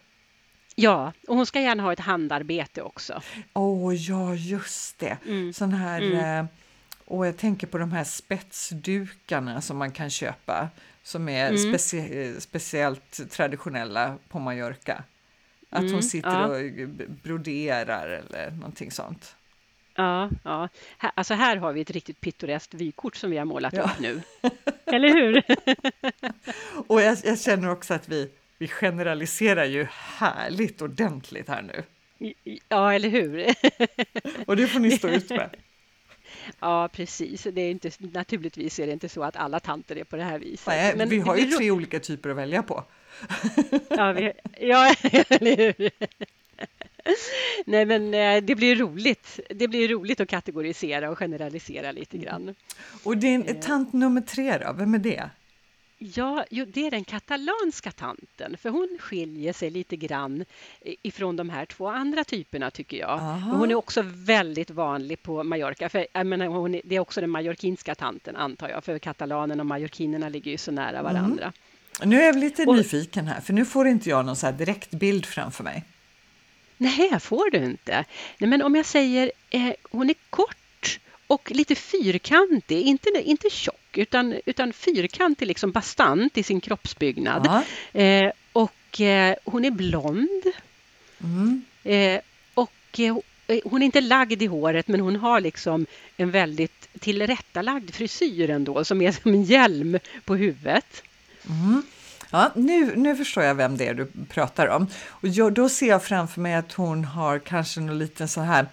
Ja, 0.75 1.13
och 1.29 1.37
hon 1.37 1.47
ska 1.47 1.61
gärna 1.61 1.83
ha 1.83 1.93
ett 1.93 2.01
handarbete 2.01 2.83
också. 2.83 3.23
Åh, 3.53 3.89
oh, 3.89 3.95
ja, 3.95 4.35
just 4.35 4.99
det. 4.99 5.17
Mm. 5.27 5.53
Sån 5.53 5.73
här... 5.73 6.03
Mm. 6.03 6.47
Och 7.05 7.27
jag 7.27 7.37
tänker 7.37 7.67
på 7.67 7.79
de 7.79 7.93
här 7.93 8.05
spetsdukarna 8.05 9.61
som 9.61 9.77
man 9.77 9.91
kan 9.91 10.11
köpa 10.11 10.69
som 11.03 11.29
är 11.29 11.49
mm. 11.49 11.59
specie 11.59 12.41
speciellt 12.41 13.31
traditionella 13.31 14.19
på 14.29 14.39
Mallorca. 14.39 15.05
Att 15.71 15.81
mm, 15.81 15.93
hon 15.93 16.03
sitter 16.03 16.31
ja. 16.31 16.47
och 16.47 16.89
broderar 17.23 18.09
eller 18.09 18.51
någonting 18.51 18.91
sånt. 18.91 19.37
Ja, 19.95 20.31
ja. 20.43 20.69
Här, 20.99 21.13
alltså 21.15 21.35
här 21.35 21.57
har 21.57 21.73
vi 21.73 21.81
ett 21.81 21.91
riktigt 21.91 22.21
pittoreskt 22.21 22.75
vykort 22.75 23.17
som 23.17 23.31
vi 23.31 23.37
har 23.37 23.45
målat 23.45 23.73
ja. 23.73 23.83
upp 23.83 23.99
nu. 23.99 24.23
Eller 24.85 25.09
hur? 25.09 25.43
och 26.87 27.03
jag, 27.03 27.19
jag, 27.25 27.41
känner 27.41 27.71
också 27.71 27.95
att 27.95 28.09
vi, 28.09 28.31
vi 28.59 28.69
generaliserar 28.69 29.65
ju 29.65 29.87
härligt 29.91 30.83
ordentligt 30.83 31.49
här 31.49 31.63
nu. 31.63 31.83
Ja, 32.69 32.93
eller 32.93 33.09
hur? 33.09 33.55
och 34.47 34.57
det 34.57 34.67
får 34.67 34.81
ni 34.81 34.91
stå 34.91 35.09
ut 35.09 35.31
med. 35.31 35.51
Ja, 36.61 36.89
precis. 36.93 37.43
Det 37.53 37.61
är 37.61 37.71
inte, 37.71 37.91
naturligtvis 37.99 38.79
är 38.79 38.87
det 38.87 38.93
inte 38.93 39.09
så 39.09 39.25
att 39.25 39.37
alla 39.37 39.61
tanter 39.61 39.97
är 39.97 40.05
på 40.05 40.17
det 40.17 40.23
här 40.23 40.39
viset. 40.39 40.67
Nej, 40.67 40.97
Men 40.97 41.09
vi 41.09 41.19
har 41.19 41.37
ju 41.37 41.51
tre 41.51 41.71
olika 41.71 42.01
typer 42.01 42.31
att 42.31 42.37
välja 42.37 42.63
på. 42.63 42.85
ja, 43.89 44.13
vi, 44.13 44.33
ja, 44.61 44.95
eller 45.29 45.57
hur? 45.57 45.91
Nej, 47.67 47.87
men 47.87 48.15
eh, 48.15 48.43
det 48.43 48.55
blir 48.55 48.77
roligt. 48.77 49.41
Det 49.51 49.69
blir 49.69 49.89
roligt 49.89 50.21
att 50.21 50.29
kategorisera 50.29 51.11
och 51.11 51.19
generalisera 51.19 51.93
lite 51.93 52.19
grann. 52.19 52.55
Och 53.03 53.17
din 53.17 53.43
eh. 53.43 53.57
tant 53.57 53.93
nummer 53.93 54.21
tre 54.21 54.59
då, 54.59 54.73
vem 54.73 54.95
är 54.95 54.99
det? 54.99 55.31
Ja, 56.13 56.45
jo, 56.51 56.65
det 56.69 56.87
är 56.87 56.91
den 56.91 57.05
katalanska 57.05 57.91
tanten, 57.91 58.57
för 58.57 58.71
hon 58.71 58.99
skiljer 59.01 59.53
sig 59.53 59.71
lite 59.71 59.97
grann 59.97 60.45
ifrån 61.03 61.37
de 61.37 61.51
här 61.51 61.67
två 61.67 61.89
andra 61.89 62.25
typerna 62.25 62.71
tycker 62.71 62.97
jag. 62.97 63.19
hon 63.19 63.71
är 63.71 63.75
också 63.75 64.03
väldigt 64.07 64.71
vanlig 64.71 65.23
på 65.23 65.43
Mallorca, 65.45 65.89
för 65.89 66.07
jag 66.13 66.27
menar, 66.27 66.47
hon 66.47 66.75
är, 66.75 66.81
det 66.85 66.97
är 66.97 67.01
också 67.01 67.21
den 67.21 67.31
mallorquinska 67.31 67.95
tanten 67.95 68.37
antar 68.37 68.69
jag, 68.69 68.85
för 68.85 68.99
katalanerna 68.99 69.63
och 69.63 69.67
mallorquinerna 69.67 70.29
ligger 70.29 70.51
ju 70.51 70.59
så 70.59 70.73
nära 70.73 70.99
mm. 70.99 71.03
varandra. 71.03 71.53
Mm. 72.01 72.11
Nu 72.11 72.23
är 72.23 72.27
jag 72.27 72.39
lite 72.39 72.65
och, 72.65 72.77
nyfiken 72.77 73.27
här, 73.27 73.41
för 73.41 73.53
nu 73.53 73.65
får 73.65 73.89
inte 73.89 74.09
jag 74.09 74.27
någon 74.27 74.37
så 74.37 74.51
direkt 74.51 74.91
bild 74.91 75.27
framför 75.27 75.65
mig. 75.65 75.85
Nej, 76.77 77.21
får 77.21 77.51
du 77.51 77.59
inte. 77.59 78.05
Nej, 78.39 78.51
men 78.51 78.63
om 78.63 78.75
jag 78.75 78.87
säger, 78.87 79.33
eh, 79.51 79.73
hon 79.91 80.11
är 80.11 80.17
kort 80.31 81.01
och 81.27 81.51
lite 81.51 81.75
fyrkantig, 81.75 82.81
inte, 82.81 83.09
inte 83.25 83.51
tjock 83.51 83.84
utan, 83.99 84.41
utan 84.47 84.73
fyrkantig, 84.73 85.47
liksom 85.47 85.71
bastant 85.73 86.39
i 86.39 86.43
sin 86.43 86.61
kroppsbyggnad. 86.61 87.63
Eh, 87.93 88.31
och 88.53 89.01
eh, 89.01 89.35
hon 89.45 89.65
är 89.65 89.71
blond. 89.71 90.43
Mm. 91.23 91.65
Eh, 91.85 92.21
och 92.55 93.01
eh, 93.01 93.17
hon 93.65 93.83
är 93.83 93.87
inte 93.87 94.01
lagd 94.01 94.43
i 94.43 94.47
håret 94.47 94.89
men 94.89 95.01
hon 95.01 95.17
har 95.17 95.41
liksom 95.41 95.87
en 96.17 96.31
väldigt 96.31 96.89
tillrättalagd 97.01 97.91
frisyr 97.91 98.51
ändå 98.51 98.85
som 98.85 99.03
är 99.03 99.13
som 99.13 99.35
en 99.35 99.43
hjälm 99.43 99.99
på 100.25 100.37
huvudet. 100.37 101.03
Mm. 101.49 101.83
Ja, 102.31 102.53
nu, 102.55 102.97
nu 102.97 103.17
förstår 103.17 103.45
jag 103.45 103.55
vem 103.55 103.77
det 103.77 103.87
är 103.87 103.95
du 103.95 104.07
pratar 104.29 104.67
om. 104.69 104.87
Och 105.09 105.29
jag, 105.29 105.53
då 105.53 105.69
ser 105.69 105.87
jag 105.89 106.05
framför 106.05 106.41
mig 106.41 106.55
att 106.55 106.73
hon 106.73 107.05
har 107.05 107.39
kanske 107.39 107.81
någon 107.81 107.99
liten 107.99 108.29
så 108.29 108.41
här 108.41 108.67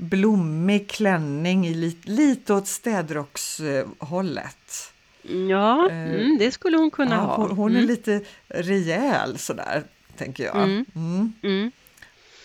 blommig 0.00 0.90
klänning 0.90 1.66
i 1.66 1.74
lite, 1.74 2.10
lite 2.10 2.54
åt 2.54 2.68
städrockshållet. 2.68 4.92
Ja, 5.22 5.90
eh, 5.90 6.14
mm, 6.14 6.38
det 6.38 6.52
skulle 6.52 6.76
hon 6.76 6.90
kunna 6.90 7.14
ja, 7.14 7.20
ha. 7.20 7.36
Hon, 7.36 7.50
hon 7.50 7.70
mm. 7.70 7.82
är 7.82 7.86
lite 7.86 8.20
rejäl 8.48 9.38
sådär, 9.38 9.84
tänker 10.16 10.44
jag. 10.44 10.56
Mm. 10.56 10.84
mm. 10.94 11.32
Mm. 11.42 11.70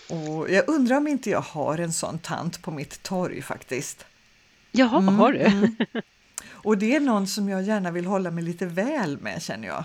Och 0.08 0.50
jag 0.50 0.68
undrar 0.68 0.96
om 0.96 1.06
inte 1.06 1.30
jag 1.30 1.40
har 1.40 1.78
en 1.78 1.92
sån 1.92 2.18
tant 2.18 2.62
på 2.62 2.70
mitt 2.70 3.02
torg 3.02 3.42
faktiskt. 3.42 4.06
Jaha, 4.72 4.98
mm, 4.98 5.14
har 5.14 5.32
du? 5.32 5.38
Mm. 5.38 5.76
Och 6.48 6.78
det 6.78 6.96
är 6.96 7.00
någon 7.00 7.26
som 7.26 7.48
jag 7.48 7.62
gärna 7.62 7.90
vill 7.90 8.06
hålla 8.06 8.30
mig 8.30 8.44
lite 8.44 8.66
väl 8.66 9.18
med 9.18 9.42
känner 9.42 9.68
jag. 9.68 9.84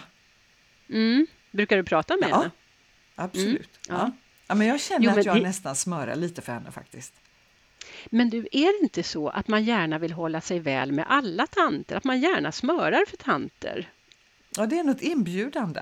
Mm. 0.90 1.28
Brukar 1.52 1.78
du 1.78 1.84
prata 1.84 2.18
med 2.18 2.30
ja, 2.30 2.38
henne? 2.38 2.52
Absolut. 3.16 3.70
Ja. 3.90 4.12
Ja. 4.48 4.56
men 4.56 4.68
jag 4.68 4.82
känner 4.82 5.06
jo, 5.06 5.20
att 5.20 5.26
jag 5.26 5.36
det... 5.36 5.42
nästan 5.42 5.76
smörar 5.76 6.16
lite 6.16 6.42
för 6.42 6.54
henne 6.54 6.72
faktiskt. 6.72 7.14
Men 8.06 8.30
du, 8.30 8.48
är 8.52 8.80
det 8.80 8.84
inte 8.84 9.04
så 9.04 9.30
att 9.30 9.48
man 9.48 9.64
gärna 9.64 10.00
vill 10.00 10.14
hålla 10.14 10.42
sig 10.42 10.60
väl 10.60 10.92
med 10.92 11.06
alla 11.10 11.48
tanter? 11.48 11.96
Att 11.96 12.04
man 12.04 12.22
gärna 12.22 12.52
smörar 12.52 13.06
för 13.08 13.18
tanter? 13.18 13.90
Ja, 14.58 14.66
det 14.66 14.80
är 14.80 14.84
något 14.84 15.02
inbjudande. 15.02 15.82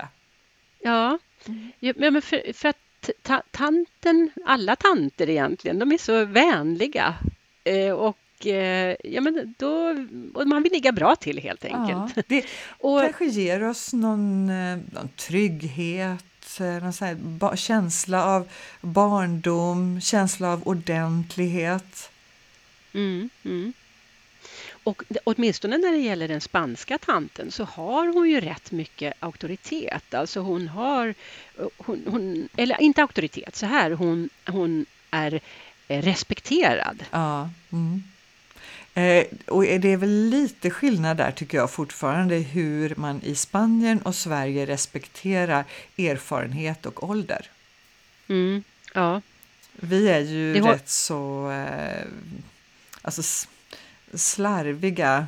Ja, 0.78 1.18
mm. 1.46 1.72
ja 1.78 1.92
men 1.96 2.22
för, 2.22 2.52
för 2.52 2.68
att 2.68 3.10
ta, 3.22 3.42
tanten, 3.50 4.30
alla 4.44 4.76
tanter 4.76 5.30
egentligen, 5.30 5.78
de 5.78 5.92
är 5.92 5.98
så 5.98 6.24
vänliga. 6.24 7.14
Eh, 7.64 7.92
och 7.92 8.46
eh, 8.46 8.96
ja, 9.04 9.20
men 9.20 9.54
då, 9.58 9.94
man 10.44 10.62
vill 10.62 10.72
ligga 10.72 10.92
bra 10.92 11.16
till 11.16 11.38
helt 11.38 11.64
enkelt. 11.64 12.12
Ja, 12.16 12.22
det 12.28 12.44
och, 12.78 13.00
kanske 13.00 13.24
ger 13.24 13.62
oss 13.62 13.92
någon, 13.92 14.50
eh, 14.50 14.78
någon 14.92 15.08
trygghet 15.16 16.24
någon 16.64 16.92
så 16.92 17.04
här, 17.04 17.56
känsla 17.56 18.24
av 18.24 18.48
barndom, 18.80 20.00
känsla 20.00 20.52
av 20.52 20.68
ordentlighet. 20.68 22.10
Mm, 22.92 23.30
mm. 23.44 23.72
Och 24.84 25.02
åtminstone 25.24 25.78
när 25.78 25.92
det 25.92 25.98
gäller 25.98 26.28
den 26.28 26.40
spanska 26.40 26.98
tanten 26.98 27.50
så 27.50 27.64
har 27.64 28.06
hon 28.06 28.30
ju 28.30 28.40
rätt 28.40 28.70
mycket 28.70 29.14
auktoritet. 29.20 30.14
Alltså 30.14 30.40
hon 30.40 30.68
har, 30.68 31.14
hon, 31.76 32.02
hon, 32.06 32.48
eller 32.56 32.82
inte 32.82 33.02
auktoritet, 33.02 33.56
så 33.56 33.66
här, 33.66 33.90
hon, 33.90 34.28
hon 34.46 34.86
är 35.10 35.40
respekterad. 35.88 37.04
Ja. 37.10 37.50
Mm. 37.72 38.02
Eh, 38.94 39.24
och 39.46 39.62
det 39.62 39.92
är 39.92 39.96
väl 39.96 40.28
lite 40.28 40.70
skillnad 40.70 41.16
där 41.16 41.30
tycker 41.30 41.58
jag 41.58 41.70
fortfarande 41.70 42.36
hur 42.36 42.94
man 42.96 43.22
i 43.22 43.34
Spanien 43.34 44.02
och 44.02 44.14
Sverige 44.14 44.66
respekterar 44.66 45.64
erfarenhet 45.98 46.86
och 46.86 47.10
ålder. 47.10 47.46
Mm, 48.28 48.62
ja. 48.94 49.22
Vi 49.72 50.08
är 50.08 50.20
ju 50.20 50.60
har... 50.60 50.72
rätt 50.72 50.88
så 50.88 51.50
eh, 51.50 52.06
alltså 53.02 53.46
slarviga 54.14 55.26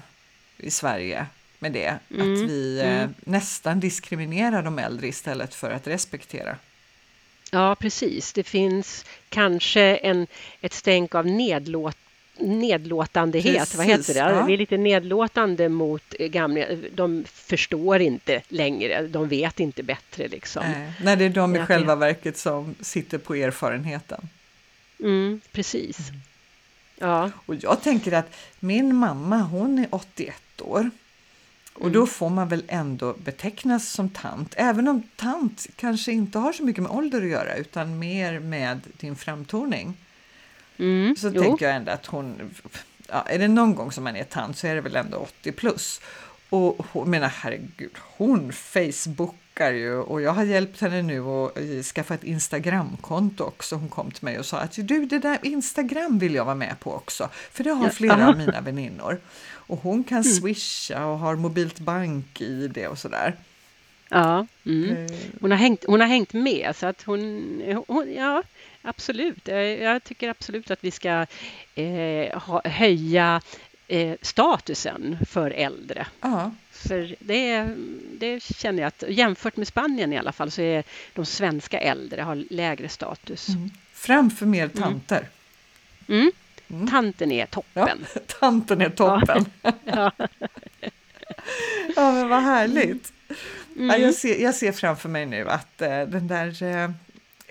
i 0.57 0.71
Sverige 0.71 1.27
med 1.59 1.73
det. 1.73 1.99
Mm, 2.11 2.33
att 2.33 2.39
vi 2.39 2.81
eh, 2.81 2.99
mm. 2.99 3.15
nästan 3.21 3.81
diskriminerar 3.81 4.63
de 4.63 4.79
äldre 4.79 5.09
istället 5.09 5.55
för 5.55 5.71
att 5.71 5.87
respektera. 5.87 6.57
Ja, 7.51 7.75
precis. 7.75 8.33
Det 8.33 8.45
finns 8.45 9.05
kanske 9.29 9.97
en, 9.97 10.27
ett 10.61 10.73
stänk 10.73 11.15
av 11.15 11.27
nedlåt 11.27 11.97
nedlåtandehet, 12.43 13.59
Precis, 13.59 13.75
vad 13.77 13.87
heter 13.87 14.15
det? 14.15 14.21
Ja. 14.21 14.45
Vi 14.47 14.53
är 14.55 14.59
lite 14.59 14.77
nedlåtande 14.77 15.69
mot 15.69 16.09
gamla, 16.19 16.65
de 16.95 17.25
förstår 17.29 18.01
inte 18.01 18.43
längre, 18.49 19.07
de 19.07 19.29
vet 19.29 19.61
inte 19.61 19.83
bättre 19.83 20.29
liksom. 20.29 20.63
Nej, 20.71 20.93
Nej 21.03 21.17
det 21.17 21.25
är 21.25 21.31
de 21.31 21.57
i 21.57 21.67
själva 21.67 21.95
verket 21.97 22.37
som 22.39 22.75
sitter 22.81 23.19
på 23.19 23.35
erfarenheten. 23.35 24.29
Mm, 25.01 25.41
precis. 25.53 25.99
Ja. 26.99 27.31
Och 27.47 27.55
jag 27.55 27.83
tänker 27.83 28.13
att 28.13 28.35
min 28.61 28.95
mamma 28.95 29.39
hon 29.39 29.79
är 29.79 29.87
81 29.91 30.61
år. 30.61 30.91
Och 31.75 31.81
Mm. 31.81 31.93
då 31.93 32.07
får 32.07 32.31
man 32.31 32.49
väl 32.49 32.63
ändå 32.69 33.13
betecknas 33.13 33.89
som 33.89 34.09
tant, 34.09 34.55
även 34.57 34.89
om 34.89 35.03
tant 35.17 35.67
kanske 35.77 36.13
inte 36.13 36.39
har 36.39 36.53
så 36.53 36.63
mycket 36.65 36.83
med 36.83 36.93
ålder 36.93 37.23
att 37.23 37.29
göra 37.29 37.55
utan 37.57 37.99
mer 37.99 38.39
med 38.39 38.81
din 39.01 39.17
framtoning. 39.17 39.95
Mm, 40.79 41.17
Så 41.17 41.31
jo. 41.35 41.43
tänker 41.43 41.67
jag 41.67 41.77
ändå 41.77 41.93
att 41.93 42.07
hon, 42.07 42.51
ja, 43.09 43.23
är 43.23 43.39
det 43.39 43.49
någon 43.49 43.75
gång 43.75 43.93
som 43.93 44.05
man 44.05 44.17
är 44.17 44.25
tant 44.25 44.59
så 44.59 44.67
är 44.67 44.75
det 44.75 44.81
väl 44.81 44.97
ändå 44.97 45.17
80 45.19 45.53
plus. 45.53 46.01
Och 46.49 46.87
hon 46.93 47.11
menar 47.11 47.29
herregud, 47.29 47.91
hon 48.17 48.53
facebookar 48.53 49.73
ju 49.73 49.95
och 49.97 50.23
jag 50.23 50.33
har 50.33 50.45
hjälpt 50.45 50.81
henne 50.81 51.03
nu 51.03 51.21
att 51.27 51.59
eh, 51.59 51.83
skaffa 51.83 52.15
ett 52.15 52.25
Instagramkonto 52.25 53.45
också. 53.45 53.77
Hon 53.77 53.89
kom 53.89 54.11
till 54.11 54.25
mig 54.25 54.39
och 54.39 54.47
sa 54.47 54.59
att 54.59 54.73
du 54.89 55.07
det 55.07 55.19
där 55.19 55.39
Instagram 55.43 56.19
vill 56.19 56.35
jag 56.35 56.45
vara 56.45 56.55
med 56.55 56.81
på 56.81 56.95
också, 56.95 57.29
för 57.53 57.65
det 57.65 57.71
har 57.71 57.89
flera 57.89 58.29
av 58.29 58.39
mina 58.47 58.61
väninnor. 58.61 59.21
Och 59.67 59.79
hon 59.83 60.05
kan 60.05 60.21
Mm. 60.23 60.33
swisha 60.33 61.07
och 61.07 61.19
har 61.19 61.37
mobilt 61.37 61.79
bank-id 61.79 62.87
och 62.87 62.99
sådär. 62.99 63.35
Ja, 64.09 64.47
mm. 64.67 64.97
Eh, 65.07 65.11
hon, 65.41 65.51
har 65.51 65.59
hängt, 65.59 65.85
hon 65.87 66.01
har 66.01 66.09
hängt 66.09 66.33
med 66.33 66.77
så 66.77 66.87
att 66.87 67.03
hon, 67.03 67.21
hon 67.89 68.13
ja 68.15 68.43
absolut. 68.83 69.49
Eh, 69.49 69.57
Jag 69.57 70.05
tycker 70.05 70.29
absolut 70.29 70.71
att 70.71 70.85
vi 70.85 70.91
ska 70.91 71.27
eh, 71.75 72.39
ha, 72.39 72.63
höja 72.65 73.41
eh, 73.89 74.15
statusen 74.23 75.19
för 75.29 75.51
äldre. 75.51 76.07
Ja, 76.21 76.51
För 76.71 77.15
det, 77.19 77.75
det 78.19 78.43
känner 78.43 78.83
jag 78.83 78.89
att 78.89 79.05
jämfört 79.09 79.57
med 79.57 79.69
Spanien 79.69 80.13
i 80.13 80.19
alla 80.19 80.33
fall 80.33 80.51
så 80.51 80.63
är 80.63 80.85
de 81.15 81.27
svenska 81.27 81.81
äldre 81.81 82.23
har 82.23 82.45
lägre 82.51 82.89
status. 82.89 83.49
mm. 83.49 83.71
framför 83.93 84.47
mer 84.47 84.69
tanter. 84.69 85.29
Mm. 86.09 86.33
Mm. 86.71 86.89
Tanten 86.89 87.33
är 87.33 87.47
toppen. 87.47 88.07
Tanten 88.41 88.81
är 88.81 88.91
toppen. 88.91 89.45
Ja. 89.85 90.13
Ja, 91.97 92.13
men 92.13 92.29
vad 92.29 92.43
härligt. 92.43 93.13
Ja, 93.29 93.35
Mm. 93.77 94.03
jag, 94.03 94.15
ser, 94.15 94.43
jag 94.43 94.55
ser 94.55 94.73
framför 94.73 95.09
mig 95.09 95.27
nu 95.27 95.49
att 95.49 95.83
eh, 95.83 95.89
den 96.03 96.29
där 96.29 96.63
eh, 96.63 96.91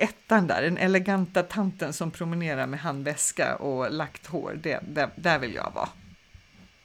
ettan 0.02 0.48
där, 0.48 0.62
den 0.62 0.78
eleganta 0.78 1.44
tanten 1.44 1.94
som 1.94 2.12
promenerar 2.12 2.68
med 2.68 2.80
handväska 2.80 3.56
och 3.56 3.92
lagt 3.92 4.28
hår, 4.28 4.60
det, 4.64 4.80
det, 4.88 5.10
där 5.16 5.40
vill 5.40 5.54
jag 5.56 5.72
vara. 5.76 5.90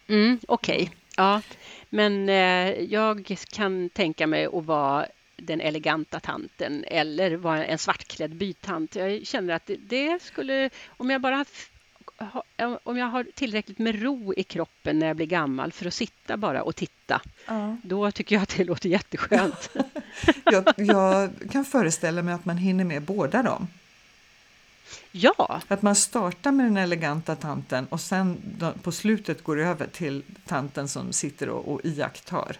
Mm, 0.09 0.39
Okej, 0.49 0.91
ja. 1.17 1.43
Men 1.91 2.29
eh, 2.29 2.71
jag 2.83 3.37
kan 3.53 3.91
tänka 3.91 4.27
mig 4.27 4.47
att 4.47 4.65
vara 4.65 5.07
den 5.37 5.61
eleganta 5.61 6.21
tanten 6.21 6.85
eller 6.87 7.37
vara 7.37 7.65
en 7.67 7.79
svartklädd 7.79 8.35
bytant. 8.35 8.95
Jag 8.97 9.27
känner 9.27 9.55
att 9.55 9.71
det, 9.79 10.23
skulle, 10.23 10.71
om 10.89 11.11
jag 11.11 11.21
bara 11.21 11.45
ha, 12.19 12.45
om 12.83 12.97
jag 12.97 13.07
har 13.07 13.27
tillräckligt 13.35 13.79
med 13.79 14.03
ro 14.03 14.35
i 14.37 14.43
kroppen 14.43 14.99
när 14.99 15.07
jag 15.07 15.17
blir 15.17 15.27
gammal 15.27 15.73
för 15.73 15.87
att 15.87 15.95
sitta 15.95 16.37
bara 16.37 16.63
och 16.63 16.77
titta, 16.77 17.21
Ja. 17.47 17.77
då 17.83 18.11
tycker 18.11 18.37
jag 18.37 18.43
att 18.43 18.57
det 18.57 18.65
låter 18.65 18.89
jätteskönt. 18.89 19.71
Jag, 20.45 20.65
jag 20.77 21.31
kan 21.51 21.65
föreställa 21.65 22.23
mig 22.23 22.35
att 22.35 22.45
man 22.45 22.57
hinner 22.57 22.85
med 22.85 23.03
båda 23.03 23.43
dem. 23.43 23.69
Ja, 25.13 25.63
Att 25.69 25.83
man 25.83 25.97
startar 25.97 26.53
med 26.53 26.67
den 26.67 26.77
eleganta 26.77 27.37
tanten 27.37 27.87
och 27.87 28.01
sen 28.01 28.37
på 28.83 28.93
slutet 28.93 29.45
går 29.45 29.61
över 29.61 29.87
till 29.87 30.23
tanten 30.47 30.89
som 30.89 31.13
sitter 31.13 31.49
och, 31.49 31.73
och 31.73 31.81
iakttar. 31.85 32.57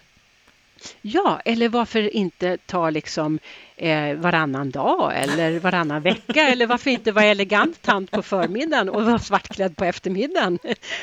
Ja, 1.01 1.41
eller 1.45 1.69
varför 1.69 2.15
inte 2.15 2.57
ta 2.65 2.89
liksom 2.89 3.39
eh, 3.75 4.13
varannan 4.15 4.71
dag 4.71 5.11
eller 5.15 5.59
varannan 5.59 6.01
vecka 6.01 6.47
eller 6.47 6.67
varför 6.67 6.89
inte 6.91 7.11
vara 7.11 7.25
elegant 7.25 7.81
tant 7.81 8.11
på 8.11 8.21
förmiddagen 8.21 8.89
och 8.89 9.05
vara 9.05 9.19
svartklädd 9.19 9.75
på 9.77 9.85
eftermiddagen 9.85 10.59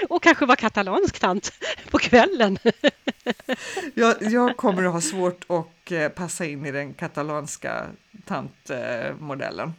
och 0.08 0.22
kanske 0.22 0.46
vara 0.46 0.56
katalansk 0.56 1.18
tant 1.20 1.52
på 1.90 1.98
kvällen. 1.98 2.58
Jag, 3.94 4.14
jag 4.20 4.56
kommer 4.56 4.82
att 4.84 4.92
ha 4.92 5.00
svårt 5.00 5.44
att 5.48 5.92
eh, 5.92 6.08
passa 6.08 6.44
in 6.46 6.66
i 6.66 6.72
den 6.72 6.94
katalanska 6.94 7.87
tantmodellen. 8.24 9.72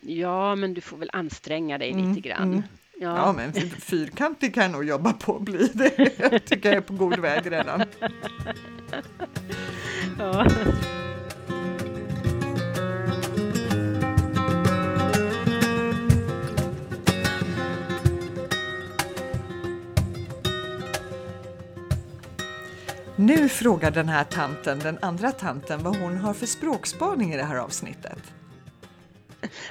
Ja, 0.00 0.54
men 0.54 0.74
du 0.74 0.80
får 0.80 0.96
väl 0.96 1.10
anstränga 1.12 1.78
dig 1.78 1.90
Mm, 1.90 2.08
lite 2.08 2.28
grann. 2.28 2.42
mm. 2.52 2.62
Ja. 3.00 3.16
Ja, 3.16 3.32
men 3.32 3.52
fy- 3.52 3.70
fyrkantig 3.70 4.54
kan 4.54 4.62
jag 4.62 4.72
nog 4.72 4.84
jobba 4.84 5.12
på 5.12 5.36
att 5.36 5.42
bli 5.42 5.70
det. 5.74 6.12
Jag 6.18 6.44
tycker 6.44 6.68
jag 6.68 6.76
är 6.76 6.80
på 6.80 6.92
god 6.94 7.18
väg 7.18 7.52
redan. 7.52 7.82
Ja. 10.18 10.46
Nu 23.16 23.48
frågar 23.48 23.90
den 23.90 24.08
här 24.08 24.24
tanten, 24.24 24.78
den 24.78 24.98
andra 25.02 25.32
tanten, 25.32 25.82
vad 25.82 25.96
hon 25.96 26.16
har 26.16 26.34
för 26.34 26.46
språkspaning 26.46 27.32
i 27.34 27.36
det 27.36 27.42
här 27.44 27.56
avsnittet. 27.56 28.18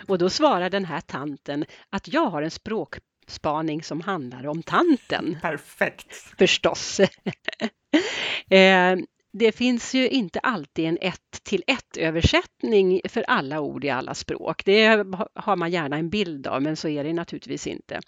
Och 0.08 0.18
då 0.18 0.30
svarar 0.30 0.70
den 0.70 0.86
här 0.86 1.02
tanten 1.02 1.66
att 1.90 2.08
jag 2.14 2.26
har 2.30 2.42
en 2.42 2.52
språkspaning 3.28 3.84
som 3.84 4.02
handlar 4.02 4.48
om 4.48 4.64
tanten. 4.64 5.38
Perfekt! 5.42 6.14
förstås. 6.38 7.00
Eh, 8.50 8.96
Det 9.34 9.52
finns 9.52 9.94
ju 9.94 10.10
inte 10.10 10.40
alltid 10.40 10.86
en 10.86 10.98
ett 11.02 11.44
till 11.44 11.64
ett 11.68 11.98
översättning 11.98 13.02
för 13.10 13.22
alla 13.22 13.60
ord 13.60 13.86
i 13.86 13.90
alla 13.90 14.14
språk. 14.14 14.66
Det 14.66 15.06
har 15.36 15.56
man 15.56 15.72
gärna 15.72 15.98
en 15.98 16.10
bild 16.10 16.48
av, 16.48 16.62
men 16.62 16.76
så 16.76 16.88
är 16.88 17.04
det 17.04 17.14
naturligtvis 17.14 17.68
inte. 17.68 18.00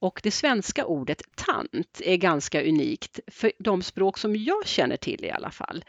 Och 0.00 0.20
det 0.22 0.30
svenska 0.30 0.86
ordet 0.86 1.22
tant 1.36 2.00
är 2.04 2.16
ganska 2.16 2.62
unikt 2.62 3.20
för 3.26 3.52
de 3.58 3.82
språk 3.82 4.18
som 4.18 4.36
jag 4.36 4.66
känner 4.66 4.96
till 4.96 5.24
i 5.24 5.30
alla 5.30 5.50
fall. 5.50 5.84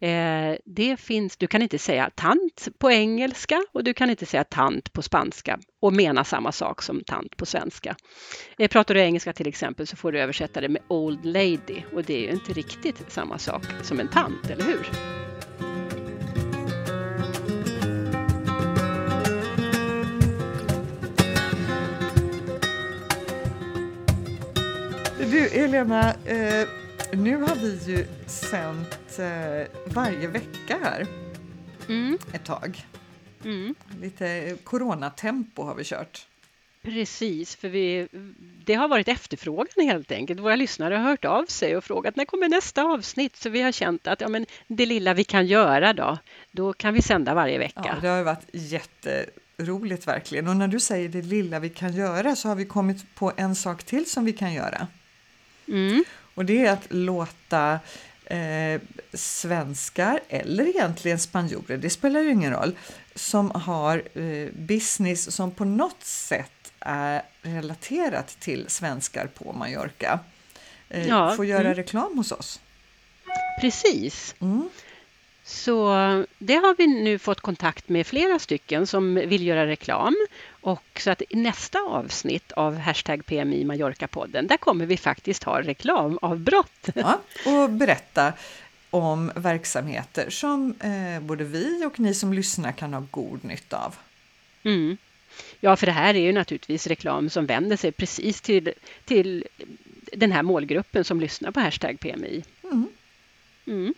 Eh, 0.00 0.56
Det 0.64 0.96
finns, 1.00 1.36
du 1.36 1.46
kan 1.46 1.62
inte 1.62 1.78
säga 1.78 2.10
tant 2.14 2.68
på 2.78 2.90
engelska 2.90 3.62
och 3.72 3.84
du 3.84 3.94
kan 3.94 4.10
inte 4.10 4.26
säga 4.26 4.44
tant 4.44 4.92
på 4.92 5.02
spanska 5.02 5.58
och 5.80 5.92
mena 5.92 6.24
samma 6.24 6.52
sak 6.52 6.82
som 6.82 7.04
tant 7.04 7.36
på 7.36 7.46
svenska. 7.46 7.96
Eh, 8.58 8.68
Pratar 8.68 8.94
du 8.94 9.00
engelska 9.00 9.32
till 9.32 9.46
exempel 9.48 9.86
så 9.86 9.96
får 9.96 10.12
du 10.12 10.20
översätta 10.20 10.60
det 10.60 10.68
med 10.68 10.82
old 10.88 11.24
lady 11.24 11.82
och 11.94 12.04
det 12.04 12.14
är 12.14 12.20
ju 12.26 12.30
inte 12.32 12.52
riktigt 12.52 13.10
samma 13.12 13.38
sak 13.38 13.62
som 13.82 14.00
en 14.00 14.08
tant, 14.08 14.50
eller 14.50 14.64
hur? 14.64 14.86
Du 25.18 25.48
Helena, 25.52 26.14
eh, 26.24 26.68
nu 27.12 27.36
har 27.36 27.54
vi 27.54 27.80
ju 27.92 28.06
sänt 28.26 29.18
eh, 29.18 29.66
varje 29.86 30.26
vecka 30.26 30.78
här 30.82 31.06
Mm, 31.88 32.18
ett 32.32 32.44
tag. 32.44 32.86
mm. 33.44 33.74
Lite 34.00 34.56
coronatempo 34.64 35.62
har 35.62 35.74
vi 35.74 35.84
kört. 35.84 36.26
Precis, 36.82 37.56
för 37.56 37.68
vi, 37.68 38.08
det 38.64 38.74
har 38.74 38.88
varit 38.88 39.08
efterfrågan 39.08 39.86
helt 39.86 40.12
enkelt. 40.12 40.40
Våra 40.40 40.56
lyssnare 40.56 40.94
har 40.94 41.02
hört 41.02 41.24
av 41.24 41.46
sig 41.46 41.76
och 41.76 41.84
frågat 41.84 42.16
när 42.16 42.24
kommer 42.24 42.48
nästa 42.48 42.82
avsnitt? 42.82 43.36
Så 43.36 43.50
vi 43.50 43.60
har 43.62 43.72
känt 43.72 44.06
att 44.06 44.20
ja, 44.20 44.28
men 44.28 44.46
det 44.66 44.86
lilla 44.86 45.14
vi 45.14 45.24
kan 45.24 45.46
göra 45.46 45.92
då, 45.92 46.18
då 46.52 46.72
kan 46.72 46.94
vi 46.94 47.02
sända 47.02 47.34
varje 47.34 47.58
vecka. 47.58 47.82
Ja, 47.84 47.94
det 48.02 48.08
har 48.08 48.22
varit 48.22 48.46
jätteroligt 48.52 50.06
verkligen. 50.08 50.48
Och 50.48 50.56
när 50.56 50.68
du 50.68 50.80
säger 50.80 51.08
det 51.08 51.22
lilla 51.22 51.58
vi 51.58 51.68
kan 51.68 51.92
göra 51.92 52.36
så 52.36 52.48
har 52.48 52.54
vi 52.54 52.64
kommit 52.64 53.14
på 53.14 53.32
en 53.36 53.54
sak 53.54 53.84
till 53.84 54.10
som 54.10 54.24
vi 54.24 54.32
kan 54.32 54.52
göra. 54.52 54.86
Mm. 55.68 56.04
Och 56.38 56.44
det 56.44 56.66
är 56.66 56.72
att 56.72 56.86
låta 56.88 57.80
eh, 58.24 58.80
svenskar, 59.12 60.20
eller 60.28 60.68
egentligen 60.68 61.18
spanjorer, 61.18 61.76
det 61.76 61.90
spelar 61.90 62.20
ju 62.20 62.30
ingen 62.30 62.52
roll, 62.52 62.76
som 63.14 63.50
har 63.50 64.02
eh, 64.14 64.48
business 64.52 65.34
som 65.34 65.50
på 65.50 65.64
något 65.64 66.04
sätt 66.04 66.72
är 66.80 67.22
relaterat 67.42 68.36
till 68.40 68.64
svenskar 68.68 69.26
på 69.26 69.52
Mallorca, 69.52 70.20
eh, 70.88 71.08
Ja, 71.08 71.36
får 71.36 71.46
göra 71.46 71.60
mm. 71.60 71.74
reklam 71.74 72.16
hos 72.16 72.32
oss. 72.32 72.60
Precis. 73.60 74.34
Mm. 74.40 74.68
Så 75.48 75.88
det 76.38 76.54
har 76.54 76.74
vi 76.74 76.86
nu 76.86 77.18
fått 77.18 77.40
kontakt 77.40 77.88
med 77.88 78.06
flera 78.06 78.38
stycken 78.38 78.86
som 78.86 79.14
vill 79.14 79.46
göra 79.46 79.66
reklam. 79.66 80.16
Och 80.50 81.00
så 81.00 81.10
att 81.10 81.22
i 81.28 81.36
nästa 81.36 81.78
avsnitt 81.78 82.52
av 82.52 82.78
Hashtag 82.78 83.26
PMI 83.26 83.64
Mallorca-podden, 83.64 84.48
där 84.48 84.56
kommer 84.56 84.86
vi 84.86 84.96
faktiskt 84.96 85.44
ha 85.44 85.62
reklamavbrott. 85.62 86.88
Ja, 86.94 87.20
och 87.46 87.70
berätta 87.70 88.32
om 88.90 89.32
verksamheter 89.34 90.30
som 90.30 90.74
eh, 90.80 91.22
både 91.22 91.44
vi 91.44 91.84
och 91.84 92.00
ni 92.00 92.14
som 92.14 92.32
lyssnar 92.32 92.72
kan 92.72 92.94
ha 92.94 93.06
god 93.10 93.44
nytta 93.44 93.78
av. 93.78 93.96
Mm. 94.62 94.96
Ja, 95.60 95.76
för 95.76 95.86
det 95.86 95.92
här 95.92 96.14
är 96.14 96.20
ju 96.20 96.32
naturligtvis 96.32 96.86
reklam 96.86 97.30
som 97.30 97.46
vänder 97.46 97.76
sig 97.76 97.92
precis 97.92 98.40
till, 98.40 98.72
till 99.04 99.44
den 100.12 100.32
här 100.32 100.42
målgruppen 100.42 101.04
som 101.04 101.20
lyssnar 101.20 101.50
på 101.50 101.60
Hashtag 101.60 102.00
PMI. 102.00 102.44
Mm. 102.62 102.88
Mm. 103.66 103.94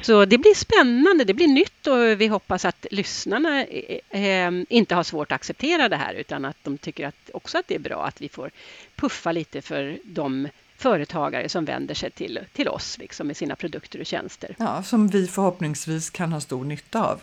Så 0.00 0.24
det 0.24 0.38
blir 0.38 0.54
spännande, 0.54 1.24
det 1.24 1.34
blir 1.34 1.48
nytt 1.48 1.86
och 1.86 2.20
vi 2.20 2.26
hoppas 2.26 2.64
att 2.64 2.86
lyssnarna 2.90 3.64
eh, 3.64 4.52
inte 4.68 4.94
har 4.94 5.02
svårt 5.02 5.32
att 5.32 5.36
acceptera 5.36 5.88
det 5.88 5.96
här 5.96 6.14
utan 6.14 6.44
att 6.44 6.56
de 6.62 6.78
tycker 6.78 7.06
att, 7.06 7.30
också 7.34 7.58
att 7.58 7.68
det 7.68 7.74
är 7.74 7.78
bra 7.78 8.06
att 8.06 8.20
vi 8.20 8.28
får 8.28 8.50
puffa 8.96 9.32
lite 9.32 9.62
för 9.62 9.98
de 10.04 10.48
företagare 10.76 11.48
som 11.48 11.64
vänder 11.64 11.94
sig 11.94 12.10
till, 12.10 12.40
till 12.52 12.68
oss 12.68 12.98
liksom, 12.98 13.26
med 13.26 13.36
sina 13.36 13.56
produkter 13.56 14.00
och 14.00 14.06
tjänster. 14.06 14.56
Ja, 14.58 14.82
som 14.82 15.08
vi 15.08 15.26
förhoppningsvis 15.26 16.10
kan 16.10 16.32
ha 16.32 16.40
stor 16.40 16.64
nytta 16.64 17.04
av. 17.04 17.20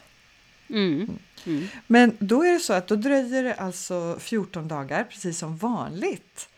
Mm. 0.69 1.10
Mm. 1.45 1.67
Men 1.88 2.17
då 2.19 2.43
är 2.43 2.53
det 2.53 2.60
så 2.60 2.73
att 2.73 2.88
då 2.88 2.95
dröjer 2.95 3.43
det 3.43 3.53
alltså 3.53 4.17
14 4.19 4.67
dagar, 4.67 5.03
precis 5.03 5.38
som 5.38 5.57
vanligt, 5.57 6.49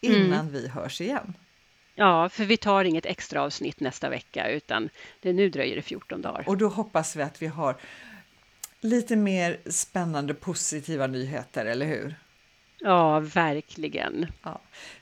innan 0.00 0.32
mm. 0.32 0.52
vi 0.52 0.68
hörs 0.68 1.00
igen. 1.00 1.34
Ja, 1.94 2.28
för 2.28 2.44
vi 2.44 2.56
tar 2.56 2.84
inget 2.84 3.06
extra 3.06 3.42
avsnitt 3.42 3.80
nästa 3.80 4.08
vecka 4.08 4.48
utan 4.48 4.88
det, 5.20 5.32
nu 5.32 5.48
dröjer 5.48 5.76
det 5.76 5.82
14 5.82 6.22
dagar. 6.22 6.44
Och 6.46 6.56
då 6.56 6.68
hoppas 6.68 7.16
vi 7.16 7.22
att 7.22 7.42
vi 7.42 7.46
har 7.46 7.76
lite 8.80 9.16
mer 9.16 9.58
spännande 9.66 10.34
positiva 10.34 11.06
nyheter, 11.06 11.66
eller 11.66 11.86
hur? 11.86 12.14
Ja, 12.78 13.20
verkligen. 13.20 14.26
Ja. 14.42 14.60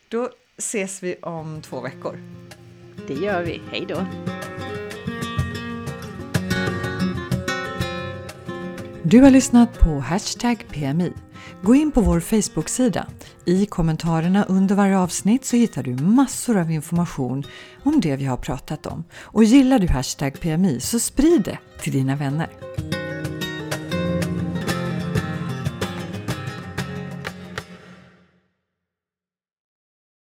Då 0.09 0.31
ses 0.57 1.03
vi 1.03 1.17
om 1.23 1.63
två 1.63 1.81
veckor. 1.81 2.19
Det 3.09 3.15
gör 3.15 3.43
vi. 3.43 3.61
Hej 3.71 3.87
då! 3.89 4.07
Du 9.03 9.21
har 9.21 9.31
lyssnat 9.31 9.79
på 9.79 9.99
Hashtag 9.99 10.65
PMI. 10.69 11.13
Gå 11.63 11.75
in 11.75 11.93
på 11.93 12.01
vår 12.01 12.21
Facebook-sida. 12.21 13.07
I 13.45 13.67
kommentarerna 13.67 14.45
under 14.45 14.75
varje 14.75 14.99
avsnitt 14.99 15.45
så 15.45 15.57
hittar 15.57 15.83
du 15.83 15.95
massor 15.95 16.57
av 16.57 16.71
information 16.71 17.45
om 17.83 18.01
det 18.01 18.17
vi 18.17 18.25
har 18.25 18.37
pratat 18.37 18.87
om. 18.87 19.05
Och 19.13 19.45
gillar 19.45 19.79
du 19.79 19.89
Hashtag 19.89 20.41
PMI 20.41 20.81
så 20.81 21.01
sprid 21.01 21.43
det 21.43 21.59
till 21.83 21.93
dina 21.93 22.17
vänner. 22.17 22.49